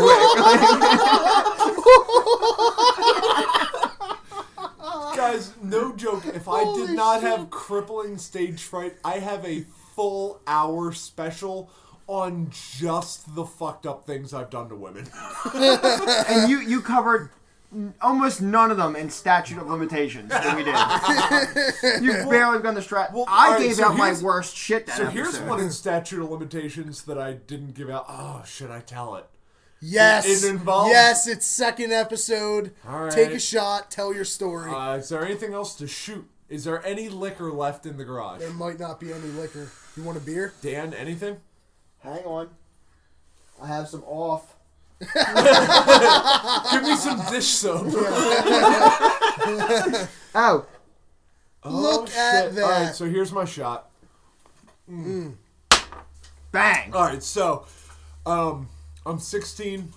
[5.16, 6.24] Guys, no joke.
[6.26, 9.62] If I did not have crippling stage fright, I have a
[9.96, 11.68] full hour special
[12.06, 15.08] on just the fucked up things I've done to women.
[15.54, 17.30] and you you covered
[18.00, 22.02] almost none of them in statute of limitations that we did.
[22.02, 23.12] You barely gone the strat.
[23.12, 25.48] well, I alright, gave so out my worst shit that So here's episode.
[25.48, 28.06] one in statute of limitations that I didn't give out.
[28.08, 29.26] Oh, should I tell it?
[29.80, 30.26] Yes.
[30.26, 32.72] It involves- Yes, it's second episode.
[32.88, 33.12] All right.
[33.12, 33.90] Take a shot.
[33.90, 34.70] Tell your story.
[34.72, 36.28] Uh, is there anything else to shoot?
[36.48, 38.40] Is there any liquor left in the garage?
[38.40, 39.68] there might not be any liquor.
[39.96, 40.54] You want a beer?
[40.62, 41.36] Dan, anything?
[41.98, 42.48] Hang on.
[43.62, 44.54] I have some off.
[46.72, 47.86] Give me some dish soap.
[50.34, 50.66] Oh, Oh,
[51.64, 52.64] Look at that.
[52.64, 53.90] All right, so here's my shot.
[54.86, 55.34] bang.
[56.94, 57.66] All right, so
[58.26, 58.68] um,
[59.04, 59.92] I'm 16.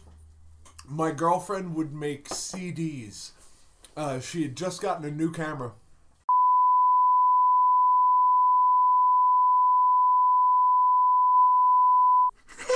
[0.88, 3.32] My girlfriend would make CDs.
[3.96, 5.72] Uh, she had just gotten a new camera.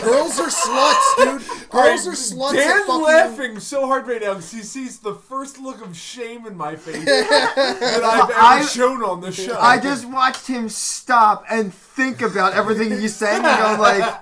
[0.03, 1.69] Girls are sluts, dude.
[1.69, 2.51] Girls are sluts.
[2.51, 3.03] at Dan's fucking...
[3.03, 6.75] laughing so hard right now because he sees the first look of shame in my
[6.75, 9.57] face that I've ever I- shown on the show.
[9.59, 14.21] I just watched him stop and think about everything he's saying and go like,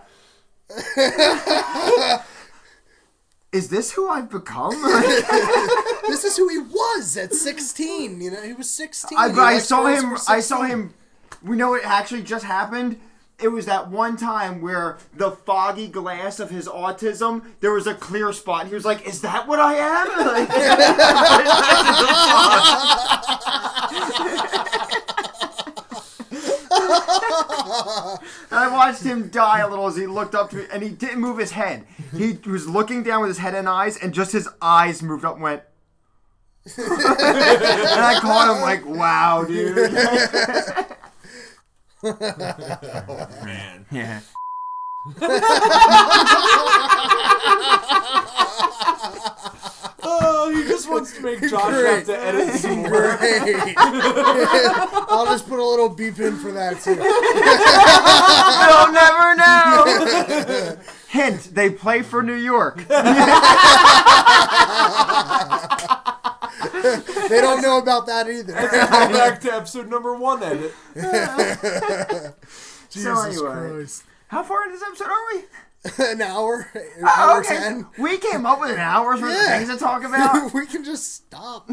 [3.51, 4.74] "Is this who I've become?"
[6.05, 8.21] This is who he was at 16.
[8.21, 9.17] You know, he was 16.
[9.17, 10.17] I, but I saw him.
[10.28, 10.93] I saw him.
[11.41, 12.99] We know it actually just happened.
[13.43, 17.93] It was that one time where the foggy glass of his autism, there was a
[17.93, 18.67] clear spot.
[18.67, 20.07] He was like, "Is that what I am?"
[28.49, 30.89] And I watched him die a little as he looked up to me, and he
[30.89, 31.85] didn't move his head.
[32.15, 35.33] He was looking down with his head and eyes, and just his eyes moved up
[35.33, 35.63] and went.
[36.77, 40.95] and I caught him like, "Wow, dude."
[42.03, 43.85] Man.
[43.91, 44.21] Yeah.
[50.05, 52.05] Oh, he just wants to make Josh have Great.
[52.07, 53.15] to edit some more.
[53.17, 53.73] Great.
[53.77, 56.95] I'll just put a little beep in for that too.
[58.67, 60.77] You'll never know.
[61.09, 62.83] Hint: They play for New York.
[67.29, 68.53] They don't know about that either.
[68.53, 70.73] Back to episode number one edit.
[72.89, 73.51] So Jesus anyway.
[73.71, 74.03] Christ.
[74.27, 75.41] How far into this episode are we?
[76.11, 77.55] An hour, an Oh, hour okay.
[77.57, 77.88] ten.
[77.97, 80.53] We came up with an hour's worth of things to talk about.
[80.53, 81.67] we can just stop.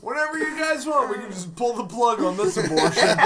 [0.00, 3.16] Whatever you guys want, we can just pull the plug on this abortion.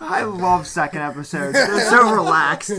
[0.00, 1.54] I love second episodes.
[1.54, 2.70] They're so relaxed.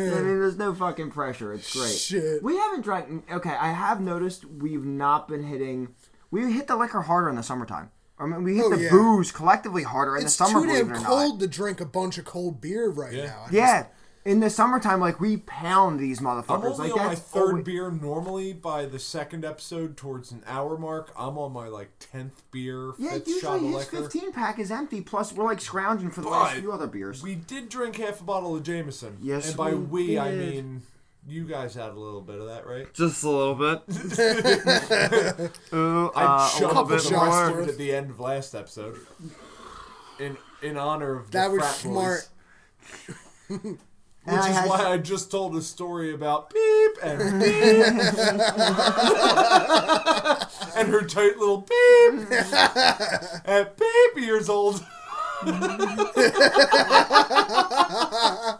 [0.00, 1.52] I mean, there's no fucking pressure.
[1.52, 1.94] It's great.
[1.94, 2.42] Shit.
[2.42, 3.30] We haven't drank.
[3.30, 5.88] Okay, I have noticed we've not been hitting.
[6.30, 7.90] We hit the liquor harder in the summertime.
[8.18, 8.90] I mean, we hit Oh, the yeah.
[8.90, 10.64] booze collectively harder in It's the summer.
[10.66, 11.40] It's too damn it or cold not.
[11.40, 13.26] to drink a bunch of cold beer right Yeah.
[13.26, 13.44] now.
[13.46, 13.86] I Yeah,
[14.28, 16.64] in the summertime, like we pound these I'm motherfuckers.
[16.78, 17.90] only like on my that's third always- beer.
[17.90, 22.92] Normally, by the second episode, towards an hour mark, I'm on my like tenth beer,
[22.98, 24.02] Yeah, fifth shot of usually his liquor.
[24.10, 25.00] 15 pack is empty.
[25.00, 27.22] Plus, we're like scrounging for the last few other beers.
[27.22, 29.16] We did drink half a bottle of Jameson.
[29.22, 30.82] Yes, and by we we, I mean
[31.26, 32.92] you guys had a little bit of that, right?
[32.94, 33.82] Just a little bit.
[35.74, 37.62] Ooh, I uh, a couple bit the shots more.
[37.62, 38.96] at the end of last episode.
[40.18, 42.28] In in honor of the That was frat smart.
[44.26, 44.34] boys.
[44.34, 47.86] Which And I is had- why I just told a story about beep and beep
[50.76, 54.84] and her tight little beep at beep years old.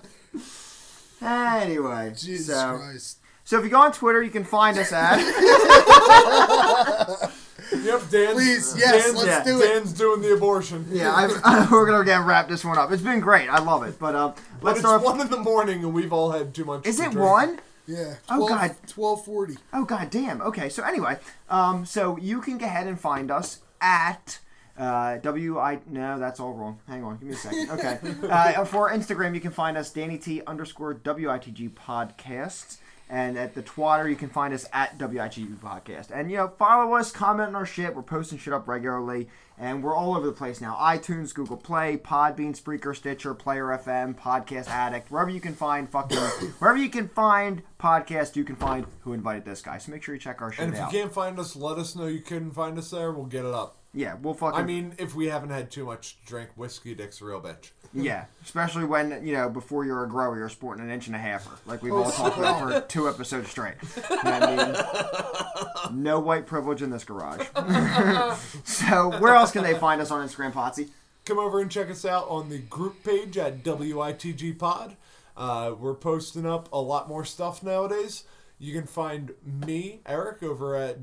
[1.20, 3.18] Anyway, Jesus so, Christ.
[3.44, 5.18] so if you go on Twitter, you can find us at.
[7.72, 9.66] Yep, Dan's, Please, yes, Dan's, let's yeah, do it.
[9.66, 10.86] Dan's doing the abortion.
[10.90, 12.90] yeah, I've, we're gonna again wrap this one up.
[12.92, 13.48] It's been great.
[13.48, 13.98] I love it.
[13.98, 15.02] But um, But let's it's start.
[15.02, 16.86] one in the morning and we've all had too much.
[16.86, 17.26] Is to it drink.
[17.28, 17.60] one?
[17.86, 18.14] Yeah.
[18.28, 18.60] Oh, 12, God.
[18.94, 19.56] 1240.
[19.72, 20.40] Oh god damn.
[20.42, 21.18] Okay, so anyway,
[21.48, 24.40] um, so you can go ahead and find us at
[24.78, 26.78] uh, W I no, that's all wrong.
[26.86, 27.70] Hang on, give me a second.
[27.70, 27.98] Okay,
[28.30, 32.78] uh, for Instagram, you can find us Danny T underscore WITG podcasts,
[33.10, 36.10] and at the Twitter, you can find us at WITG podcast.
[36.12, 37.94] And you know, follow us, comment on our shit.
[37.94, 39.28] We're posting shit up regularly,
[39.58, 40.76] and we're all over the place now.
[40.76, 46.18] iTunes, Google Play, Podbean, Spreaker, Stitcher, Player FM, Podcast Addict, wherever you can find fucking
[46.58, 49.78] wherever you can find podcast, you can find Who Invited This Guy.
[49.78, 50.66] So make sure you check our shit out.
[50.66, 50.92] And if out.
[50.92, 53.10] you can't find us, let us know you couldn't find us there.
[53.10, 53.77] We'll get it up.
[53.94, 54.60] Yeah, we'll fucking.
[54.60, 57.70] I mean, if we haven't had too much to drink, whiskey dick's a real bitch.
[57.94, 61.18] yeah, especially when you know before you're a grower, you're sporting an inch and a
[61.18, 63.74] halfer, like we've all talked about for two episodes straight.
[64.10, 66.02] You know I mean?
[66.02, 67.46] No white privilege in this garage.
[68.64, 70.88] so where else can they find us on Instagram, Potsy?
[71.24, 74.96] Come over and check us out on the group page at WITG Pod.
[75.36, 78.24] Uh, we're posting up a lot more stuff nowadays.
[78.58, 80.98] You can find me, Eric, over at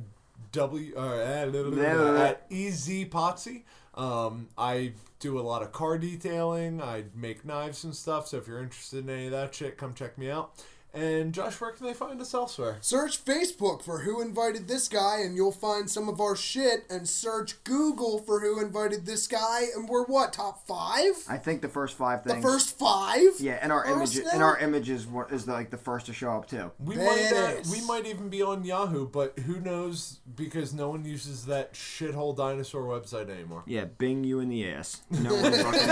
[0.55, 3.63] W uh, at EZ Potsy.
[3.93, 6.81] Um, I do a lot of car detailing.
[6.81, 8.27] I make knives and stuff.
[8.27, 10.51] So if you're interested in any of that shit, come check me out.
[10.95, 12.77] And Josh, where can they find us elsewhere?
[12.81, 16.85] Search Facebook for Who Invited This Guy and you'll find some of our shit.
[16.89, 21.13] And search Google for Who Invited This Guy and we're what, top five?
[21.29, 22.37] I think the first five things.
[22.37, 23.19] The first five?
[23.39, 26.31] Yeah, and our images image, and our images wa- is like the first to show
[26.31, 26.71] up too.
[26.79, 31.03] We might uh, we might even be on Yahoo, but who knows because no one
[31.05, 33.63] uses that shithole dinosaur website anymore.
[33.65, 35.01] Yeah, bing you in the ass.
[35.11, 35.85] No one fucking.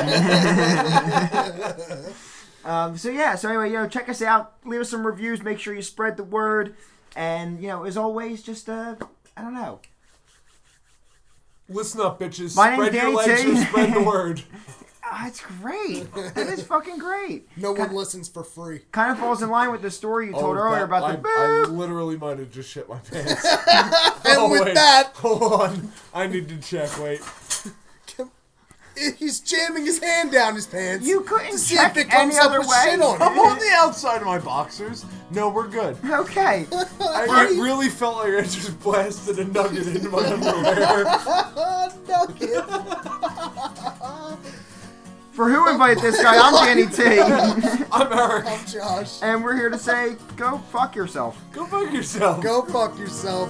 [2.65, 4.53] um, so yeah, so anyway, you know, check us out.
[4.65, 5.41] Leave us some reviews.
[5.43, 6.75] Make sure you spread the word.
[7.15, 8.95] And you know, as always, just uh,
[9.37, 9.79] I don't know.
[11.69, 12.55] Listen up, bitches.
[12.55, 14.41] My spread your legs or spread the word.
[15.15, 16.11] Ah, it's great.
[16.33, 17.47] That is fucking great.
[17.57, 18.79] No one listens for free.
[18.93, 21.15] Kind of falls in line with the story you told Oh, earlier that- about I,
[21.17, 21.19] the.
[21.19, 21.21] I
[21.67, 21.77] boop.
[21.77, 23.45] literally might have just shit my pants.
[23.45, 24.73] And Oh, with wait.
[24.75, 25.91] that, Hold on.
[26.15, 26.97] I need to check.
[26.99, 27.21] Wait.
[29.17, 31.07] He's jamming his hand down his pants.
[31.07, 32.81] You couldn't to see check if it comes any up other with way.
[32.91, 33.39] shit on I'm it.
[33.39, 35.05] on the outside of my boxers.
[35.31, 35.97] No, we're good.
[36.05, 36.67] Okay.
[36.71, 36.85] I,
[37.29, 41.05] I really felt like I just blasted a nugget into my underwear.
[42.07, 42.65] Nugget.
[45.33, 46.37] For who invited this guy?
[46.37, 47.19] I'm Danny T.
[47.91, 48.45] I'm Eric.
[48.45, 49.19] I'm Josh.
[49.23, 51.41] and we're here to say, go fuck yourself.
[51.51, 52.43] Go fuck yourself.
[52.43, 53.49] Go fuck yourself.